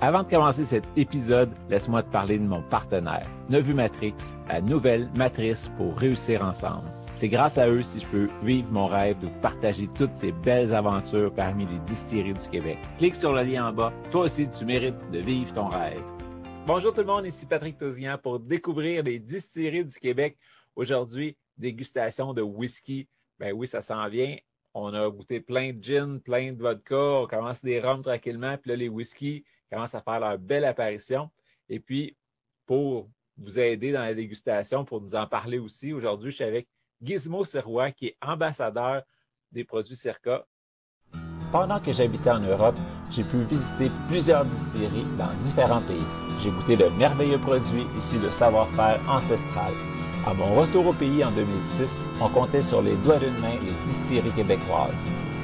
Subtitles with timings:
[0.00, 4.14] Avant de commencer cet épisode, laisse-moi te parler de mon partenaire, Nevu Matrix,
[4.46, 6.88] la nouvelle matrice pour réussir ensemble.
[7.16, 10.30] C'est grâce à eux si je peux vivre mon rêve de vous partager toutes ces
[10.30, 12.78] belles aventures parmi les distilleries du Québec.
[12.96, 13.92] Clique sur le lien en bas.
[14.12, 16.00] Toi aussi, tu mérites de vivre ton rêve.
[16.64, 20.38] Bonjour tout le monde, ici Patrick Tosian pour découvrir les distilleries du Québec.
[20.76, 23.08] Aujourd'hui, dégustation de whisky.
[23.40, 24.36] Ben oui, ça s'en vient.
[24.74, 26.94] On a goûté plein de gin, plein de vodka.
[26.94, 28.56] On commence des rhums tranquillement.
[28.58, 31.30] Puis là, les whiskies commencent à faire leur belle apparition.
[31.68, 32.16] Et puis,
[32.66, 36.68] pour vous aider dans la dégustation, pour nous en parler aussi, aujourd'hui, je suis avec
[37.02, 39.02] Gizmo Serrois, qui est ambassadeur
[39.52, 40.44] des produits Circa.
[41.52, 42.76] Pendant que j'habitais en Europe,
[43.10, 46.04] j'ai pu visiter plusieurs distilleries dans différents pays.
[46.42, 49.72] J'ai goûté de merveilleux produits issus de savoir-faire ancestral.
[50.26, 51.90] À mon retour au pays en 2006,
[52.20, 54.92] on comptait sur les doigts d'une main les distilleries québécoises.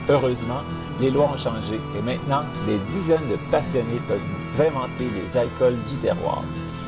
[0.09, 0.61] Heureusement,
[1.01, 4.21] les lois ont changé et maintenant, des dizaines de passionnés peuvent
[4.61, 6.45] inventer les alcools du terroir.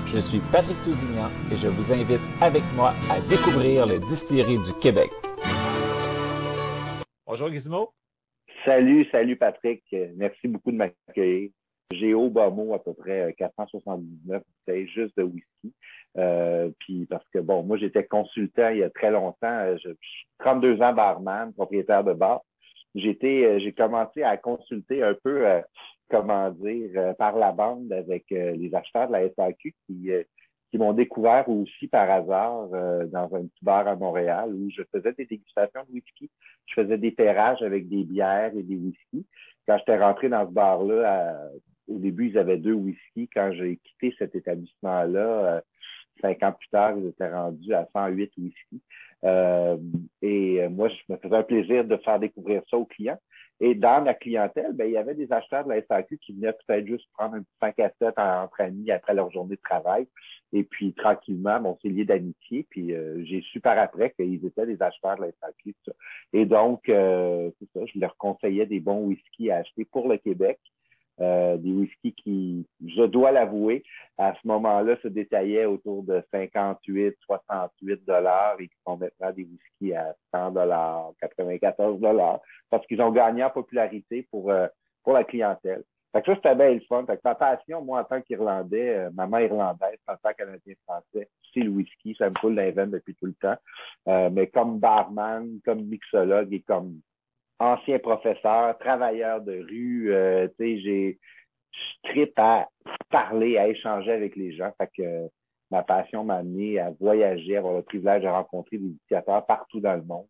[0.06, 4.72] Je suis Patrick Tousignan et je vous invite avec moi à découvrir les distilleries du
[4.80, 5.10] Québec.
[7.26, 7.92] Bonjour Gizmo.
[8.64, 9.82] Salut, salut Patrick.
[10.16, 11.50] Merci beaucoup de m'accueillir.
[11.92, 15.74] J'ai au bas mot à peu près 479 bouteilles juste de whisky.
[16.18, 19.76] Euh, puis parce que bon, moi j'étais consultant il y a très longtemps.
[19.82, 19.90] Je,
[20.38, 22.42] 32 ans barman, propriétaire de bar.
[22.96, 25.60] J'étais, euh, j'ai commencé à consulter un peu, euh,
[26.08, 30.08] comment dire, euh, par la bande avec les acheteurs de la SAQ qui,
[30.70, 35.12] qui m'ont découvert aussi par hasard dans un petit bar à Montréal où je faisais
[35.12, 36.30] des dégustations de whisky.
[36.64, 39.26] Je faisais des terrages avec des bières et des whisky.
[39.66, 41.38] Quand j'étais rentré dans ce bar-là,
[41.88, 43.28] au début, ils avaient deux whisky.
[43.28, 45.62] Quand j'ai quitté cet établissement-là,
[46.20, 48.80] cinq ans plus tard, ils étaient rendus à 108 whisky.
[49.24, 49.76] Euh,
[50.22, 53.18] et euh, moi, je me faisais un plaisir de faire découvrir ça aux clients.
[53.58, 56.52] Et dans la clientèle, ben, il y avait des acheteurs de la SAQ qui venaient
[56.52, 60.06] peut-être juste prendre un petit 5 à 7 entre amis après leur journée de travail.
[60.52, 62.66] Et puis, tranquillement, on s'est lié d'amitié.
[62.68, 65.74] Puis, euh, j'ai su par après qu'ils étaient des acheteurs de la SAQ.
[66.34, 70.58] Et donc, c'est ça, je leur conseillais des bons whisky à acheter pour le Québec.
[71.18, 73.82] Euh, des whiskies qui, je dois l'avouer,
[74.18, 79.44] à ce moment-là, se détaillaient autour de 58, 68 dollars et qui sont maintenant des
[79.44, 84.66] whiskies à 100 dollars, 94 dollars, parce qu'ils ont gagné en popularité pour, euh,
[85.02, 85.84] pour la clientèle.
[86.12, 87.04] Fait que ça, c'était bien le fun.
[87.06, 91.60] Fait que ma passion, moi, en tant qu'Irlandais, euh, maman irlandaise, en tant canadien-français, c'est
[91.60, 92.14] le whisky.
[92.18, 93.56] Ça me coule dans depuis tout le temps.
[94.32, 97.00] mais comme barman, comme mixologue et comme
[97.58, 101.18] ancien professeur, travailleur de rue, euh, tu sais, j'ai,
[102.04, 102.68] je à
[103.10, 104.72] parler, à échanger avec les gens.
[104.78, 105.28] Fait que
[105.70, 109.94] ma passion m'a amené à voyager, avoir le privilège de rencontrer des éducateurs partout dans
[109.94, 110.26] le monde.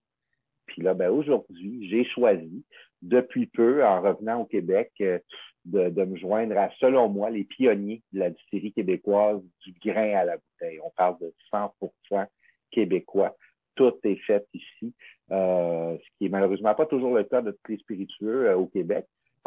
[0.66, 2.64] Puis là, ben, aujourd'hui, j'ai choisi,
[3.02, 5.18] depuis peu, en revenant au Québec, euh,
[5.64, 10.14] de, de, me joindre à, selon moi, les pionniers de la distillerie québécoise du grain
[10.14, 10.80] à la bouteille.
[10.84, 12.26] On parle de 100%
[12.70, 13.36] québécois
[13.76, 14.92] tout est fait ici,
[15.30, 18.66] euh, ce qui est malheureusement pas toujours le cas de tous les spiritueux euh, au
[18.66, 19.06] Québec.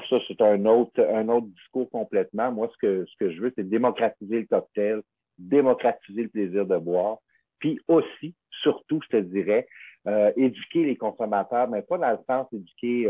[0.10, 2.52] Ça, c'est un autre, un autre discours complètement.
[2.54, 5.02] Moi, ce que, ce que je veux, c'est démocratiser le cocktail,
[5.38, 7.18] démocratiser le plaisir de boire,
[7.60, 9.68] puis aussi, surtout, je te dirais,
[10.08, 13.10] euh, éduquer les consommateurs, mais pas dans le sens éduquer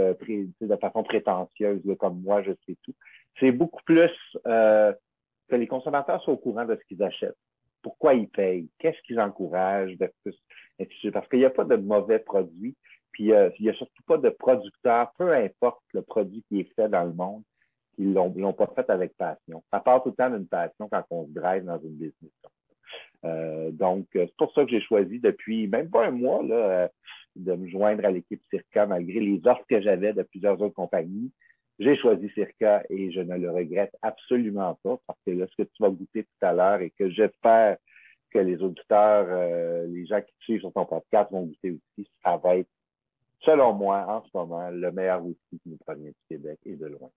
[0.62, 2.96] de façon prétentieuse, comme moi, je sais tout.
[3.40, 4.10] C'est beaucoup plus
[4.44, 7.38] que les consommateurs soient au courant de ce qu'ils achètent
[7.82, 9.98] pourquoi ils payent, qu'est-ce qu'ils encouragent,
[11.12, 12.76] parce qu'il n'y a pas de mauvais produits,
[13.12, 16.74] puis euh, il n'y a surtout pas de producteurs, peu importe le produit qui est
[16.76, 17.44] fait dans le monde,
[17.96, 19.64] qui ne l'ont pas fait avec passion.
[19.72, 22.32] Ça part tout le temps d'une passion quand on se drive dans une business.
[23.26, 26.90] Euh, donc, euh, c'est pour ça que j'ai choisi depuis même pas un mois là,
[27.36, 31.32] de me joindre à l'équipe Circa, malgré les offres que j'avais de plusieurs autres compagnies.
[31.80, 35.68] J'ai choisi Circa et je ne le regrette absolument pas parce que là, ce que
[35.68, 37.78] tu vas goûter tout à l'heure et que j'espère
[38.32, 42.38] que les auditeurs, euh, les gens qui suivent sur ton podcast vont goûter aussi, ça
[42.38, 42.70] va être,
[43.42, 46.86] selon moi, en ce moment, le meilleur whisky qui nous provient du Québec et de
[46.86, 47.10] loin.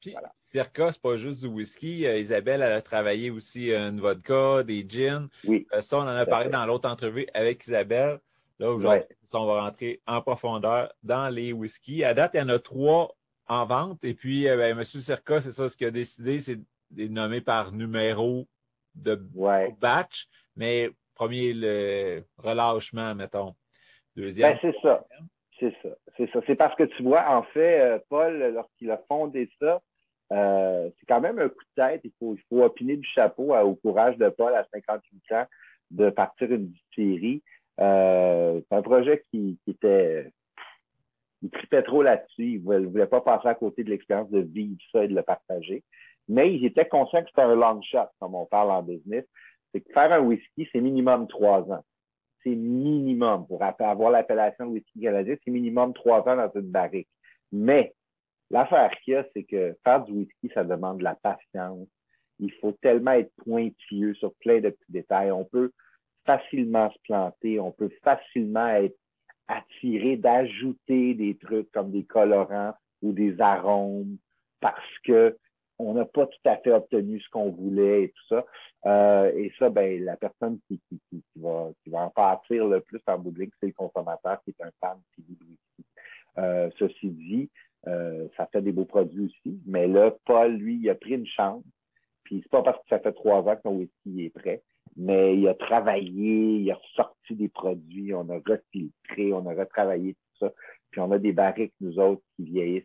[0.00, 2.06] Puis, Circa, c'est pas juste du whisky.
[2.06, 5.28] Euh, Isabelle, elle a travaillé aussi euh, une vodka, des gins.
[5.44, 5.66] Oui.
[5.80, 8.20] ça, on en a parlé dans l'autre entrevue avec Isabelle.
[8.58, 12.04] Là, aujourd'hui, on va rentrer en profondeur dans les whiskies.
[12.04, 13.14] À date, il y en a trois
[13.46, 14.04] en vente.
[14.04, 14.84] Et puis, euh, ben, M.
[14.84, 16.58] Circa, c'est ça, ce qu'il a décidé, c'est
[16.90, 18.46] de nommer par numéro
[18.94, 19.14] de
[19.80, 20.28] batch.
[20.58, 23.54] Mais premier, le relâchement, mettons.
[24.14, 24.52] Deuxième.
[24.52, 25.06] Ben, c'est ça.
[25.58, 25.88] C'est ça.
[26.16, 26.40] C'est ça.
[26.46, 29.80] C'est parce que tu vois, en fait, euh, Paul, lorsqu'il a fondé ça,
[30.32, 32.00] euh, c'est quand même un coup de tête.
[32.04, 35.46] Il faut, il faut opiner du chapeau au courage de Paul à 58 ans
[35.90, 37.42] de partir une série.
[37.78, 40.30] c'est un projet qui, était
[41.42, 42.54] il tripait trop là-dessus.
[42.54, 45.22] Il ne voulait, pas passer à côté de l'expérience de vivre ça et de le
[45.22, 45.84] partager.
[46.28, 49.24] Mais ils étaient conscients que c'était un long shot, comme on parle en business.
[49.72, 51.84] C'est que faire un whisky, c'est minimum trois ans.
[52.42, 53.46] C'est minimum.
[53.46, 57.08] Pour avoir l'appellation de whisky canadien, c'est minimum trois ans dans une barrique.
[57.52, 57.94] Mais
[58.50, 61.88] l'affaire qu'il y a, c'est que faire du whisky, ça demande de la patience.
[62.38, 65.32] Il faut tellement être pointilleux sur plein de petits détails.
[65.32, 65.72] On peut
[66.24, 68.96] facilement se planter, on peut facilement être
[69.48, 74.18] attiré d'ajouter des trucs comme des colorants ou des arômes
[74.60, 75.36] parce que
[75.78, 78.46] on n'a pas tout à fait obtenu ce qu'on voulait et tout ça.
[78.86, 82.80] Euh, et ça, ben, la personne qui, qui, qui, va, qui va en partir le
[82.80, 85.24] plus en bout de c'est le consommateur qui est un fan qui.
[86.38, 87.50] Euh, ceci dit,
[87.88, 91.26] euh, ça fait des beaux produits aussi, mais là, Paul, lui, il a pris une
[91.26, 91.64] chance.
[92.24, 94.62] Puis c'est pas parce que ça fait trois ans que son whisky est prêt,
[94.96, 100.14] mais il a travaillé, il a ressorti des produits, on a refiltré, on a retravaillé
[100.14, 100.52] tout ça.
[100.90, 102.84] Puis on a des barriques, nous autres, qui vieillissent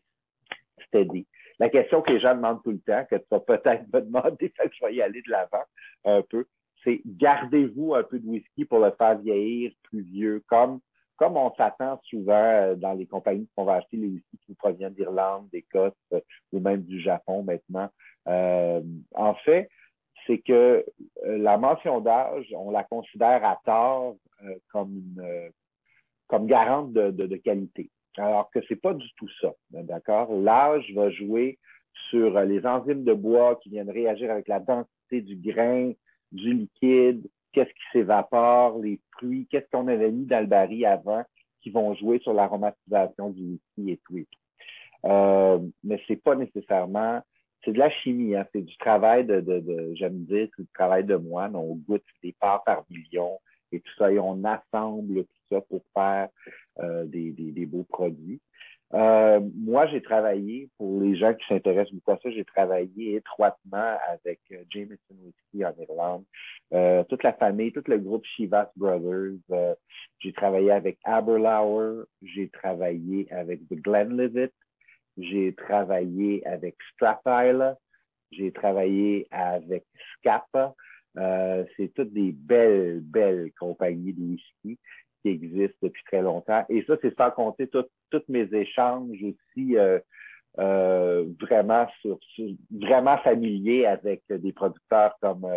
[0.87, 1.27] steady.
[1.59, 4.49] La question que les gens demandent tout le temps, que tu vas peut-être me demander,
[4.57, 5.63] que je vais y aller de l'avant
[6.05, 6.45] un peu,
[6.83, 10.79] c'est gardez-vous un peu de whisky pour le faire vieillir plus vieux, comme,
[11.15, 14.93] comme on s'attend souvent euh, dans les compagnies qui vont acheter les whisky qui proviennent
[14.93, 16.19] d'Irlande, d'Écosse euh,
[16.51, 17.89] ou même du Japon maintenant.
[18.27, 18.81] Euh,
[19.15, 19.69] en fait,
[20.25, 20.85] c'est que
[21.23, 24.15] la mention d'âge, on la considère à tort
[24.71, 25.51] comme une
[26.27, 29.53] comme garante de qualité alors que c'est pas du tout ça.
[29.71, 30.33] D'accord?
[30.33, 31.59] L'âge va jouer
[32.09, 35.91] sur euh, les enzymes de bois qui viennent réagir avec la densité du grain,
[36.31, 41.23] du liquide, qu'est-ce qui s'évapore, les fruits, qu'est-ce qu'on avait mis dans le baril avant,
[41.61, 43.43] qui vont jouer sur l'aromatisation du
[43.77, 44.25] whisky et tout.
[45.05, 47.21] Euh, mais c'est pas nécessairement,
[47.63, 50.71] c'est de la chimie, hein, c'est du travail de, de, de j'aime dire, c'est du
[50.73, 51.55] travail de moine.
[51.55, 53.39] On goûte des parts par million
[53.73, 56.29] et tout ça, et on assemble tout ça pour faire
[56.79, 58.39] euh, des, des, beaux produits.
[58.93, 63.97] Euh, moi, j'ai travaillé, pour les gens qui s'intéressent beaucoup à ça, j'ai travaillé étroitement
[64.07, 69.37] avec euh, Jameson Whiskey en Irlande, toute la famille, tout le groupe Chivas Brothers.
[70.19, 74.51] J'ai travaillé avec Aberlour, j'ai travaillé avec The Glenlivet,
[75.17, 77.75] j'ai travaillé avec Strathile,
[78.31, 79.83] j'ai travaillé avec
[80.17, 80.73] Scapa.
[81.17, 84.79] Euh, c'est toutes des belles, belles compagnies de whisky
[85.21, 86.65] qui existent depuis très longtemps.
[86.69, 89.99] Et ça, c'est sans compter tous mes échanges aussi euh,
[90.59, 92.19] euh, vraiment sur,
[92.71, 95.47] vraiment familiers avec des producteurs comme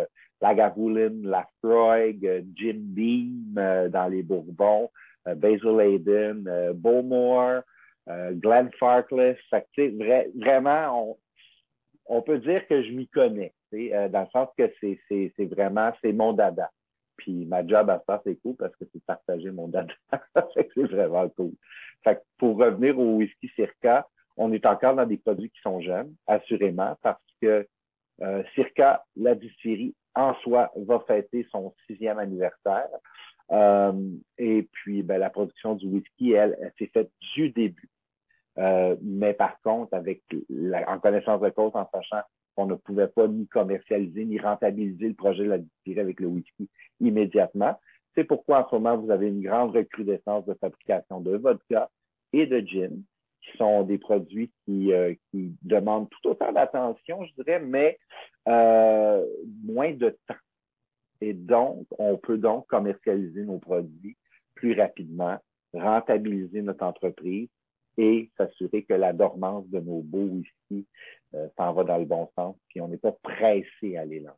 [0.41, 4.89] Lagavulin, Lafroig, Jim Beam dans les Bourbons,
[5.25, 7.61] Basil Hayden, Bowmore,
[8.07, 9.37] Glenn Farkless.
[10.35, 11.17] Vraiment,
[12.05, 16.33] on peut dire que je m'y connais, dans le sens que c'est vraiment, c'est mon
[16.33, 16.69] dada.
[17.17, 19.93] Puis ma job à ça, c'est cool parce que c'est partager mon data.
[20.53, 21.53] c'est vraiment cool.
[22.37, 26.95] Pour revenir au whisky Circa, on est encore dans des produits qui sont jeunes, assurément,
[27.01, 27.67] parce que
[28.21, 32.89] euh, Circa, la distillerie en soi, va fêter son sixième anniversaire.
[33.51, 33.93] Euh,
[34.37, 37.89] et puis, ben, la production du whisky, elle, elle s'est faite du début.
[38.57, 40.23] Euh, mais par contre, avec
[40.87, 42.21] en connaissance de cause, en sachant
[42.57, 46.27] on ne pouvait pas ni commercialiser ni rentabiliser le projet de la distillerie avec le
[46.27, 46.69] whisky
[46.99, 47.79] immédiatement.
[48.15, 51.89] C'est pourquoi en ce moment, vous avez une grande recrudescence de fabrication de vodka
[52.33, 53.03] et de gin,
[53.41, 57.99] qui sont des produits qui, euh, demandent tout autant d'attention, je dirais, mais
[58.47, 59.23] euh,
[59.63, 60.35] moins de temps.
[61.21, 64.17] Et donc, on peut donc commercialiser nos produits
[64.55, 65.37] plus rapidement,
[65.73, 67.49] rentabiliser notre entreprise
[67.97, 70.85] et s'assurer que la dormance de nos beaux whisky
[71.33, 74.37] euh, s'en va dans le bon sens, puis on n'est pas pressé à les lancer.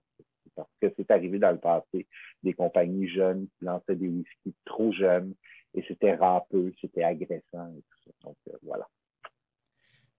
[0.55, 2.07] Parce que c'est arrivé dans le passé,
[2.43, 5.33] des compagnies jeunes qui lançaient des whiskies trop jeunes,
[5.73, 8.11] et c'était râpeux, c'était agressant et tout ça.
[8.23, 8.87] Donc, euh, voilà.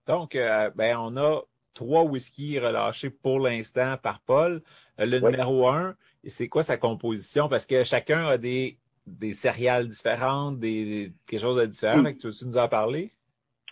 [0.07, 1.43] Donc, euh, ben, on a
[1.75, 4.63] trois whiskies relâchés pour l'instant par Paul.
[4.99, 7.49] le numéro un, c'est quoi sa composition?
[7.49, 12.03] Parce que chacun a des, des céréales différentes, des, quelque chose de différent.
[12.15, 13.13] Tu veux nous en parler?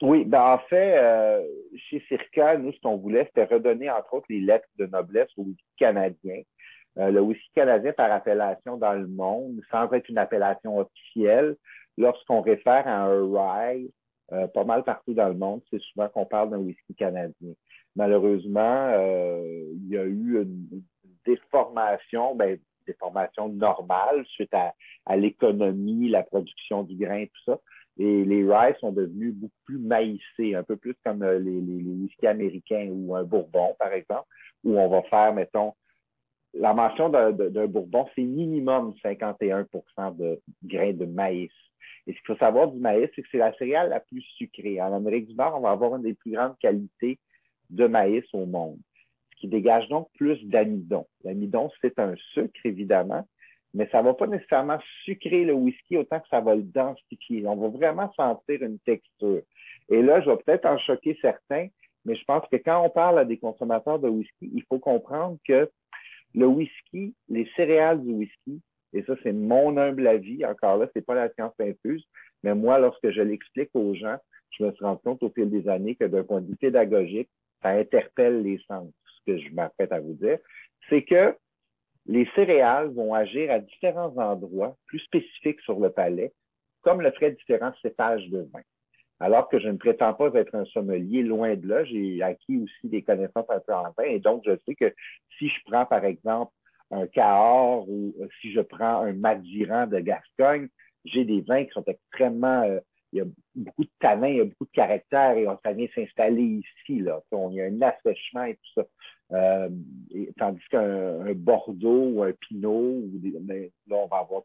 [0.00, 1.44] Oui, ben en fait, euh,
[1.76, 5.42] chez Circa, nous, ce qu'on voulait, c'était redonner, entre autres, les lettres de noblesse au
[5.42, 6.42] whisky canadien.
[6.98, 11.56] Euh, le whisky canadien par appellation dans le monde, sans être une appellation officielle,
[11.96, 13.90] lorsqu'on réfère à un rye,
[14.32, 17.54] euh, pas mal partout dans le monde, c'est souvent qu'on parle d'un whisky canadien.
[17.96, 20.82] Malheureusement, il y a eu une,
[21.26, 24.74] déformation, ben, déformation normale suite à,
[25.06, 27.60] à l'économie, la production du grain, tout ça.
[27.98, 32.26] Les rye sont devenus beaucoup plus maïsés, un peu plus comme euh, les, les, whisky
[32.28, 34.28] américains ou un bourbon, par exemple,
[34.62, 35.72] où on va faire, mettons,
[36.54, 41.50] la mention d'un bourbon, c'est minimum 51% de grains de maïs.
[42.06, 44.80] Et ce qu'il faut savoir du maïs, c'est que c'est la céréale la plus sucrée.
[44.80, 47.18] En Amérique du Nord, on va avoir une des plus grandes qualités
[47.68, 48.78] de maïs au monde.
[49.34, 51.06] Ce qui dégage donc plus d'amidon.
[51.22, 53.28] L'amidon, c'est un sucre, évidemment,
[53.74, 57.46] mais ça ne va pas nécessairement sucrer le whisky autant que ça va le densifier.
[57.46, 59.42] On va vraiment sentir une texture.
[59.88, 61.68] Et là, je vais peut-être en choquer certains,
[62.04, 65.38] mais je pense que quand on parle à des consommateurs de whisky, il faut comprendre
[65.46, 65.70] que
[66.34, 68.60] le whisky, les céréales du whisky,
[68.94, 72.06] et ça, c'est mon humble avis, encore là, c'est pas la science infuse,
[72.42, 74.16] mais moi, lorsque je l'explique aux gens,
[74.50, 77.28] je me suis rendu compte au fil des années que d'un point de vue pédagogique,
[77.62, 80.38] ça interpelle les sens, ce que je m'apprête à vous dire,
[80.88, 81.36] c'est que
[82.08, 86.32] les céréales vont agir à différents endroits plus spécifiques sur le palais,
[86.82, 88.62] comme le ferait différents cépages de vin.
[89.20, 92.88] Alors que je ne prétends pas être un sommelier, loin de là, j'ai acquis aussi
[92.88, 94.94] des connaissances un peu en vin, et donc je sais que
[95.38, 96.52] si je prends par exemple
[96.90, 100.68] un Cahors ou si je prends un Madiran de Gascogne,
[101.04, 102.80] j'ai des vins qui sont extrêmement euh,
[103.12, 103.24] il y a
[103.54, 107.00] beaucoup de tanins, il y a beaucoup de caractère et ça vient s'installer ici.
[107.00, 107.20] Là.
[107.32, 108.86] Il y a un assèchement et tout ça.
[109.32, 109.68] Euh,
[110.38, 113.02] tandis qu'un Bordeaux ou un Pinot,
[113.40, 114.42] ben, là, on va avoir,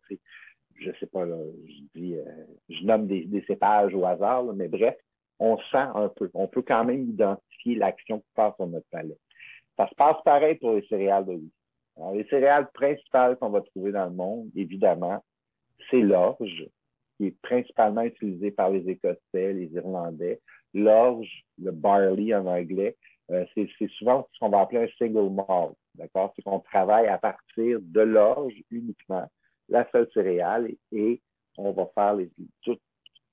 [0.76, 1.38] je sais pas, là,
[1.68, 2.24] je, dis, euh,
[2.70, 4.96] je nomme des, cépages au hasard, mais bref,
[5.40, 6.30] on sent un peu.
[6.34, 9.18] On peut quand même identifier l'action qui passe sur notre palais.
[9.78, 11.52] Ça se passe pareil pour les céréales de whisky.
[12.14, 15.24] les céréales principales qu'on va trouver dans le monde, évidemment,
[15.90, 16.68] c'est l'orge,
[17.18, 20.40] qui est principalement utilisé par les Écossais, les Irlandais.
[20.74, 22.96] L'orge, le barley en anglais,
[23.34, 25.76] euh, c'est souvent ce qu'on va appeler un single malt.
[25.96, 26.34] D'accord?
[26.36, 29.30] C'est qu'on travaille à partir de l'orge uniquement,
[29.70, 31.22] la seule céréale, et,
[31.58, 32.18] on va faire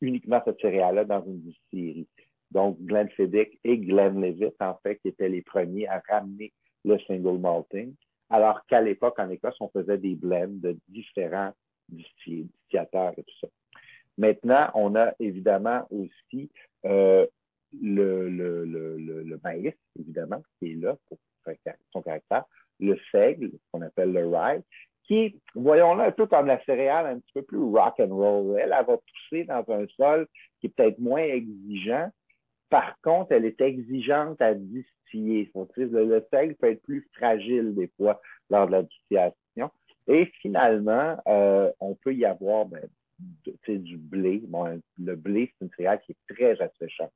[0.01, 2.09] uniquement cette céréale-là dans une distillerie.
[2.51, 6.53] Donc, Glenfiddich et Glenlivet, en fait, qui étaient les premiers à ramener
[6.85, 7.95] le single malting,
[8.29, 11.53] alors qu'à l'époque, en Écosse, on faisait des blends de différents
[11.89, 13.49] distillateurs et tout ça.
[14.19, 16.51] Maintenant, on a évidemment aussi
[16.85, 17.27] euh,
[17.81, 21.19] le, le, le, le, maïs, évidemment, qui est là pour
[21.93, 22.45] son caractère,
[22.79, 24.61] le seigle, qu'on appelle le rye,
[25.05, 28.59] qui, voyons-le un peu comme la céréale, un petit peu plus rock and roll.
[28.61, 30.27] Elle, va pousser dans un sol
[30.61, 32.11] qui est peut-être moins exigeant.
[32.69, 35.51] Par contre, elle est exigeante à distiller.
[35.55, 39.71] Le, le seigle peut être plus fragile des fois lors de la distillation.
[40.07, 42.89] Et finalement, euh, on peut y avoir ben,
[43.67, 44.43] du blé.
[44.47, 47.13] Bon, le blé, c'est une céréale qui est très asséchante.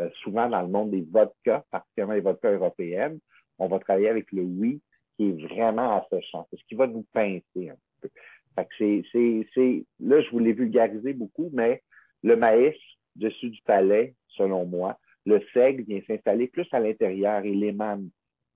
[0.00, 3.18] Euh, souvent, dans le monde des vodkas, particulièrement les vodkas européennes,
[3.58, 4.80] on va travailler avec le oui
[5.16, 6.46] qui est vraiment asséchant.
[6.50, 8.08] C'est ce qui va nous pincer un peu.
[8.56, 11.82] Là, je voulais vulgariser beaucoup, mais
[12.22, 12.76] le maïs,
[13.16, 18.08] dessus du palais, selon moi, le seigle vient s'installer plus à l'intérieur et l'émane.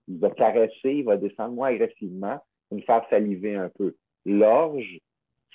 [0.08, 2.38] Il va caresser, il va descendre moins agressivement,
[2.70, 3.94] nous faire saliver un peu.
[4.24, 4.98] L'orge,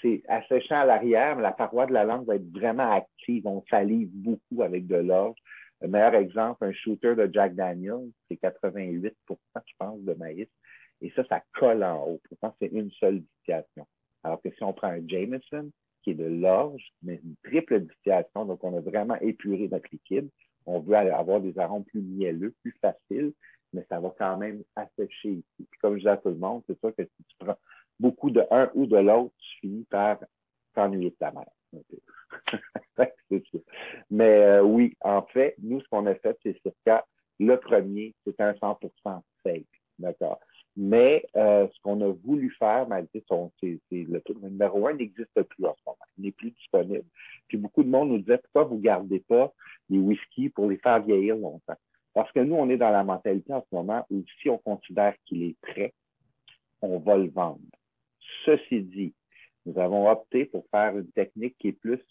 [0.02, 3.46] c'est asséchant à l'arrière, mais la paroi de la langue va être vraiment active.
[3.46, 5.38] On salive beaucoup avec de l'orge.
[5.82, 10.48] Le meilleur exemple, un shooter de Jack Daniels, c'est 88% je pense, de maïs.
[11.02, 12.22] Et ça, ça colle en haut.
[12.30, 13.88] Pourtant, c'est une seule distillation.
[14.24, 15.72] Alors que si on prend un Jameson,
[16.04, 20.30] qui est de l'orge, mais une triple distillation, donc on a vraiment épuré notre liquide.
[20.68, 23.34] On veut avoir des arômes plus mielleux, plus faciles,
[23.74, 25.68] mais ça va quand même assécher ici.
[25.70, 27.58] Puis comme je dis à tout le monde, c'est sûr que si tu prends
[28.00, 30.20] beaucoup de un ou de l'autre, tu finis par
[30.74, 31.50] t'ennuyer de ta mère.
[34.10, 37.06] Mais euh, oui, en fait, nous, ce qu'on a fait, c'est circa
[37.40, 39.66] le premier, c'est un 100% fake.
[39.98, 40.40] D'accord.
[40.78, 45.42] Mais euh, ce qu'on a voulu faire, malgré son, c'est, le, le numéro un n'existe
[45.44, 45.98] plus en ce moment.
[46.18, 47.06] Il n'est plus disponible.
[47.48, 49.52] Puis beaucoup de monde nous disait pourquoi vous ne gardez pas
[49.90, 51.78] les whiskies pour les faire vieillir longtemps?
[52.14, 55.16] Parce que nous, on est dans la mentalité en ce moment où si on considère
[55.26, 55.94] qu'il est prêt,
[56.82, 57.60] on va le vendre.
[58.46, 59.14] Ceci dit,
[59.66, 62.02] nous avons opté pour faire une technique qui est plus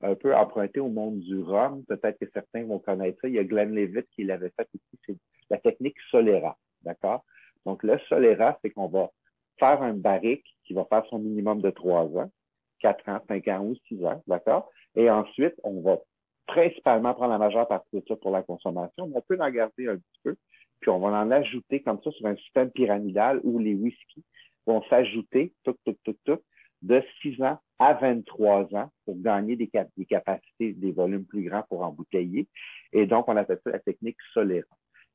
[0.00, 1.84] un peu empruntée au monde du rhum.
[1.86, 3.28] Peut-être que certains vont connaître ça.
[3.28, 4.98] Il y a Glenn Levitt qui l'avait fait aussi.
[5.06, 5.16] C'est
[5.50, 6.56] la technique Solera.
[6.82, 7.24] D'accord?
[7.66, 9.10] Donc, le Solera, c'est qu'on va
[9.58, 12.30] faire un barrique qui va faire son minimum de trois ans,
[12.78, 14.22] quatre ans, cinq ans ou six ans.
[14.26, 14.70] D'accord?
[14.94, 15.98] Et ensuite, on va
[16.46, 19.88] principalement prendre la majeure partie de ça pour la consommation, mais on peut en garder
[19.88, 20.36] un petit peu,
[20.80, 24.24] puis on va en ajouter comme ça sur un système pyramidal où les whiskies
[24.66, 26.38] vont s'ajouter, tout, tout, tout, tout,
[26.82, 31.82] de 6 ans à 23 ans pour gagner des, capacités, des volumes plus grands pour
[31.82, 32.48] embouteiller.
[32.92, 34.66] Et donc, on appelle ça la technique Solera.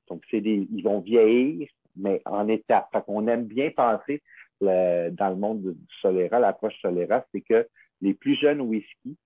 [0.09, 2.89] Donc, c'est des, ils vont vieillir, mais en étapes.
[2.91, 4.21] Fait qu'on aime bien penser
[4.61, 7.67] dans le monde du Solera, l'approche Solera, c'est que
[8.01, 9.17] les plus jeunes whisky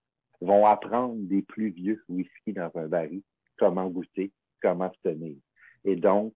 [0.42, 3.22] vont apprendre des plus vieux whisky dans un baril
[3.58, 5.36] comment goûter, comment se tenir.
[5.84, 6.34] Et donc,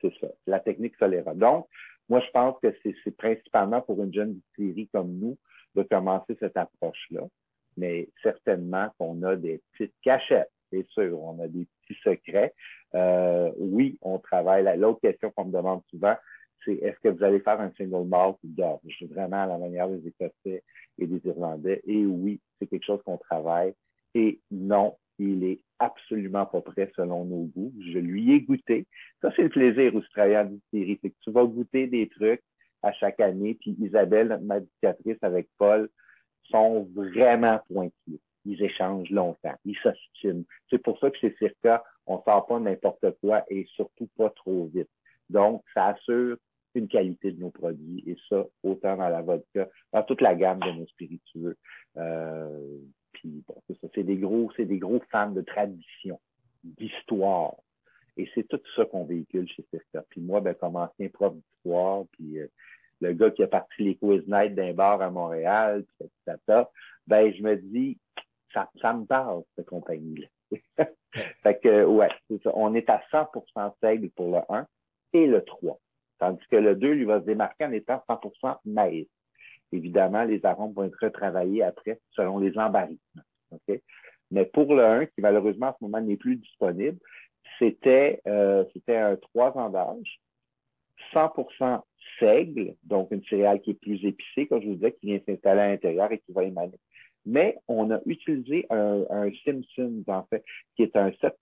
[0.00, 1.34] c'est ça, la technique Solera.
[1.34, 1.68] Donc,
[2.08, 5.38] moi, je pense que c'est principalement pour une jeune distillerie comme nous
[5.74, 7.22] de commencer cette approche-là.
[7.76, 12.54] Mais certainement qu'on a des petites cachettes c'est sûr, on a des petits secrets.
[12.94, 14.64] Euh, oui, on travaille.
[14.78, 16.16] L'autre question qu'on me demande souvent,
[16.64, 19.88] c'est est-ce que vous allez faire un single malt ou Je vraiment à la manière
[19.88, 20.62] des Écossais
[20.98, 21.82] et des Irlandais.
[21.86, 23.74] Et oui, c'est quelque chose qu'on travaille.
[24.14, 27.72] Et non, il est absolument pas prêt selon nos goûts.
[27.80, 28.86] Je lui ai goûté.
[29.20, 30.98] Ça, c'est le plaisir au travailleur distillerie.
[31.02, 32.42] C'est que tu vas goûter des trucs
[32.82, 33.56] à chaque année.
[33.60, 35.88] Puis Isabelle, ma dictatrice avec Paul,
[36.50, 38.20] sont vraiment pointillés.
[38.44, 39.54] Ils échangent longtemps.
[39.64, 40.44] Ils s'ostinent.
[40.70, 44.30] C'est pour ça que chez Circa, on ne sort pas n'importe quoi et surtout pas
[44.30, 44.90] trop vite.
[45.30, 46.36] Donc, ça assure
[46.74, 50.60] une qualité de nos produits et ça, autant dans la vodka, dans toute la gamme
[50.60, 51.56] de nos spiritueux.
[51.96, 52.78] Euh,
[53.22, 56.20] puis bon, c'est ça, c'est des gros, c'est des gros fans de tradition,
[56.64, 57.54] d'histoire.
[58.16, 60.04] Et c'est tout ça qu'on véhicule chez Circa.
[60.10, 62.48] Puis moi, ben, comme ancien prof d'histoire, puis euh,
[63.00, 66.08] le gars qui a parti les quiz night d'un bar à Montréal, puis
[66.46, 66.70] ça,
[67.06, 67.96] ben je me dis,
[68.52, 70.26] ça, me parle, cette compagnie-là.
[71.42, 72.50] fait que, ouais, c'est ça.
[72.54, 74.66] On est à 100% seigle pour le 1
[75.14, 75.78] et le 3.
[76.18, 79.08] Tandis que le 2, lui, va se démarquer en étant 100% maïs.
[79.72, 82.98] Évidemment, les arômes vont être retravaillés après selon les embarrassements.
[84.30, 86.98] Mais pour le 1, qui malheureusement en ce moment n'est plus disponible,
[87.58, 90.20] c'était euh, un 3 ans d'âge,
[91.12, 91.82] 100%
[92.18, 95.60] seigle, donc une céréale qui est plus épicée, comme je vous disais, qui vient s'installer
[95.60, 96.78] à l'intérieur et qui va émaner.
[97.24, 101.36] Mais on a utilisé un, un Simpsons, en fait, qui est un 7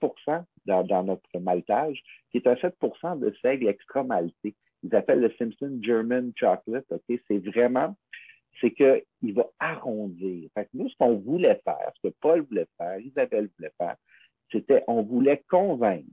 [0.67, 4.55] dans, dans, notre maltage, qui est un 7% de seigle extra malté.
[4.83, 6.85] Ils appellent le Simpson German Chocolate.
[7.09, 7.97] C'est vraiment,
[8.61, 10.49] c'est qu'il va arrondir.
[10.55, 13.97] Fait que nous, ce qu'on voulait faire, ce que Paul voulait faire, Isabelle voulait faire,
[14.51, 16.09] c'était on voulait convaincre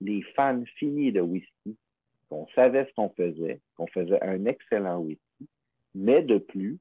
[0.00, 1.76] les fans finis de whisky
[2.28, 5.48] qu'on savait ce qu'on faisait, qu'on faisait un excellent whisky,
[5.94, 6.78] mais de plus,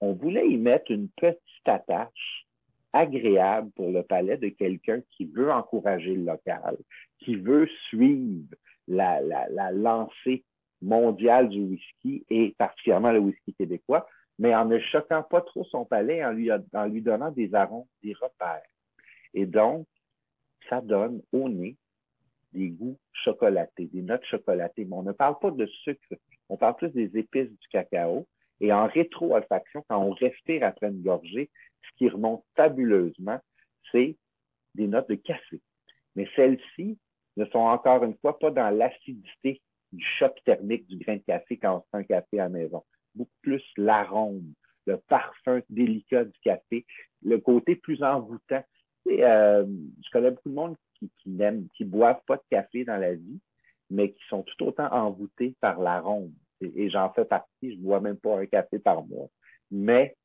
[0.00, 2.46] on voulait y mettre une petite attache
[2.92, 6.76] agréable pour le palais de quelqu'un qui veut encourager le local,
[7.20, 8.48] qui veut suivre
[8.88, 10.44] la, la, la lancée
[10.80, 14.06] mondiale du whisky et particulièrement le whisky québécois,
[14.38, 16.50] mais en ne choquant pas trop son palais, en lui,
[17.02, 18.62] donnant des arômes, des repères.
[19.34, 19.86] Et donc,
[20.68, 21.76] ça donne au nez
[22.52, 24.84] des goûts chocolatés, des notes chocolatées.
[24.84, 26.14] Mais on ne parle pas de sucre,
[26.48, 28.26] on parle plus des épices du cacao.
[28.60, 31.50] Et en rétro-olfaction, quand on respire après une gorgée,
[31.82, 33.38] ce qui remonte fabuleusement,
[33.92, 34.16] c'est
[34.74, 35.60] des notes de café.
[36.16, 36.98] Mais celles-ci
[37.36, 39.60] ne sont encore une fois pas dans l'acidité
[39.92, 42.84] du choc thermique du grain de café quand on fait un café à la maison.
[43.14, 44.52] Beaucoup plus l'arôme,
[44.86, 46.86] le parfum délicat du café,
[47.22, 48.64] le côté plus envoûtant.
[49.08, 49.66] Euh,
[50.04, 53.14] je connais beaucoup de monde qui, qui n'aiment, qui boivent pas de café dans la
[53.14, 53.40] vie,
[53.90, 56.32] mais qui sont tout autant envoûtés par l'arôme.
[56.60, 59.28] Et, j'en fais partie, je bois même pas un café par mois.
[59.70, 60.16] Mais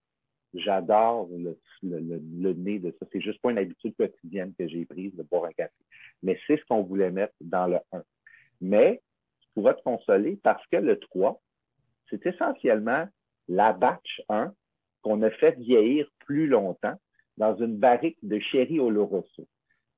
[0.54, 3.06] j'adore le, le, nez de ça.
[3.12, 5.74] C'est juste pas une habitude quotidienne que j'ai prise de boire un café.
[6.24, 8.04] Mais c'est ce qu'on voulait mettre dans le 1.
[8.62, 9.02] Mais
[9.42, 11.40] tu pourras te consoler parce que le 3,
[12.14, 13.08] c'est essentiellement
[13.48, 14.54] la batch 1
[15.02, 16.96] qu'on a fait vieillir plus longtemps
[17.38, 19.48] dans une barrique de sherry Oloroso.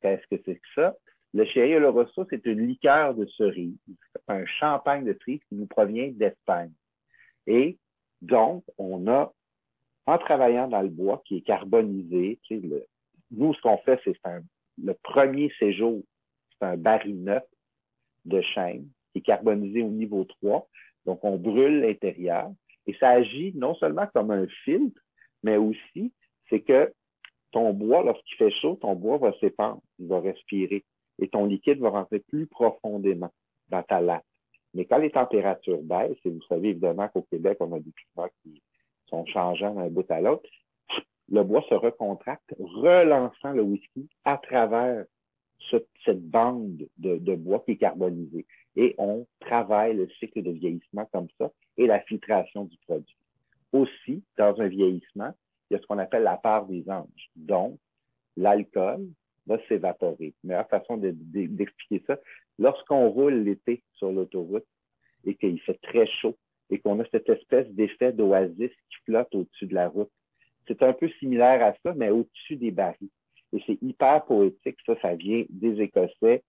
[0.02, 0.96] Qu'est-ce que c'est que ça?
[1.34, 3.76] Le sherry Oloroso, c'est une liqueur de cerise,
[4.28, 6.72] un champagne de cerise qui nous provient d'Espagne.
[7.48, 7.78] Et
[8.22, 9.34] donc, on a,
[10.06, 12.40] en travaillant dans le bois qui est carbonisé,
[13.32, 14.16] nous, ce qu'on fait, c'est
[14.82, 16.02] le premier séjour,
[16.52, 17.44] c'est un baril neuf
[18.24, 20.68] de chêne qui est carbonisé au niveau 3.
[21.06, 22.52] Donc, on brûle l'intérieur
[22.88, 25.02] et ça agit non seulement comme un filtre,
[25.44, 26.12] mais aussi,
[26.50, 26.94] c'est que
[27.52, 30.84] ton bois, lorsqu'il fait chaud, ton bois va s'épandre, il va respirer
[31.20, 33.32] et ton liquide va rentrer plus profondément
[33.70, 34.26] dans ta latte.
[34.74, 38.30] Mais quand les températures baissent, et vous savez évidemment qu'au Québec, on a des climats
[38.44, 38.62] qui
[39.10, 40.50] sont changeants d'un bout à l'autre,
[41.30, 45.06] le bois se recontracte, relançant le whisky à travers
[45.70, 48.46] cette bande de, bois qui est carbonisée.
[48.76, 53.16] Et on travaille le cycle de vieillissement comme ça et la filtration du produit.
[53.72, 55.34] Aussi, dans un vieillissement,
[55.70, 57.30] il y a ce qu'on appelle la part des anges.
[57.36, 57.80] Donc,
[58.38, 59.08] l'alcool
[59.48, 60.34] va s'évaporer.
[60.44, 62.20] Meilleure façon d'expliquer ça,
[62.60, 64.66] lorsqu'on roule l'été sur l'autoroute
[65.26, 66.38] et qu'il fait très chaud
[66.70, 70.12] et qu'on a cette espèce d'effet d'oasis qui flotte au-dessus de la route,
[70.68, 73.10] c'est un peu similaire à ça, mais au-dessus des barils.
[73.56, 74.78] Et c'est hyper poétique.
[74.86, 76.44] Ça, ça vient des Écossais.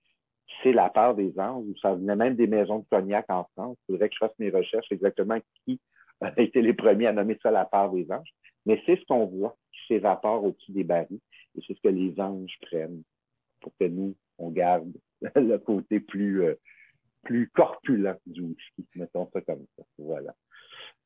[0.62, 3.76] C'est la part des anges, ça venait même des maisons de cognac en France.
[3.88, 5.80] Il faudrait que je fasse mes recherches exactement qui
[6.20, 8.32] a été les premiers à nommer ça la part des anges.
[8.64, 11.20] Mais c'est ce qu'on voit qui s'évapore au-dessus des barils
[11.56, 13.02] et c'est ce que les anges prennent
[13.60, 14.92] pour que nous, on garde
[15.34, 16.54] le côté plus, euh,
[17.24, 18.86] plus corpulent du whisky.
[18.94, 19.84] Mettons ça comme ça.
[19.98, 20.34] Voilà.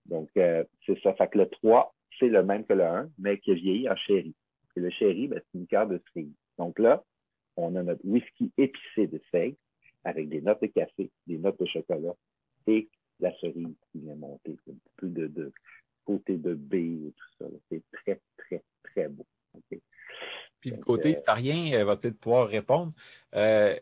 [0.07, 1.15] Donc, euh, c'est ça.
[1.15, 3.97] Fait que le 3, c'est le même que le 1, mais qui est vieilli en
[3.97, 4.35] chéri.
[4.77, 6.33] Et le chéri, ben, c'est une carte de cerise.
[6.59, 7.05] Donc là,
[7.57, 9.57] on a notre whisky épicé de seigle
[10.05, 12.15] avec des notes de café, des notes de chocolat
[12.67, 14.57] et la cerise qui vient monter.
[14.69, 15.53] Un peu de, de
[16.05, 17.47] côté de baie et tout ça.
[17.71, 19.27] C'est très, très, très beau.
[20.61, 22.93] Puis le côté italien euh, va peut-être pouvoir répondre.
[23.35, 23.77] Euh,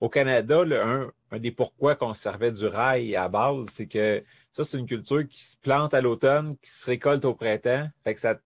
[0.00, 4.78] au Canada, un, des pourquoi qu'on servait du rail à base, c'est que ça, c'est
[4.78, 7.86] une culture qui se plante à l'automne, qui se récolte au printemps.
[8.02, 8.40] Fait que ça,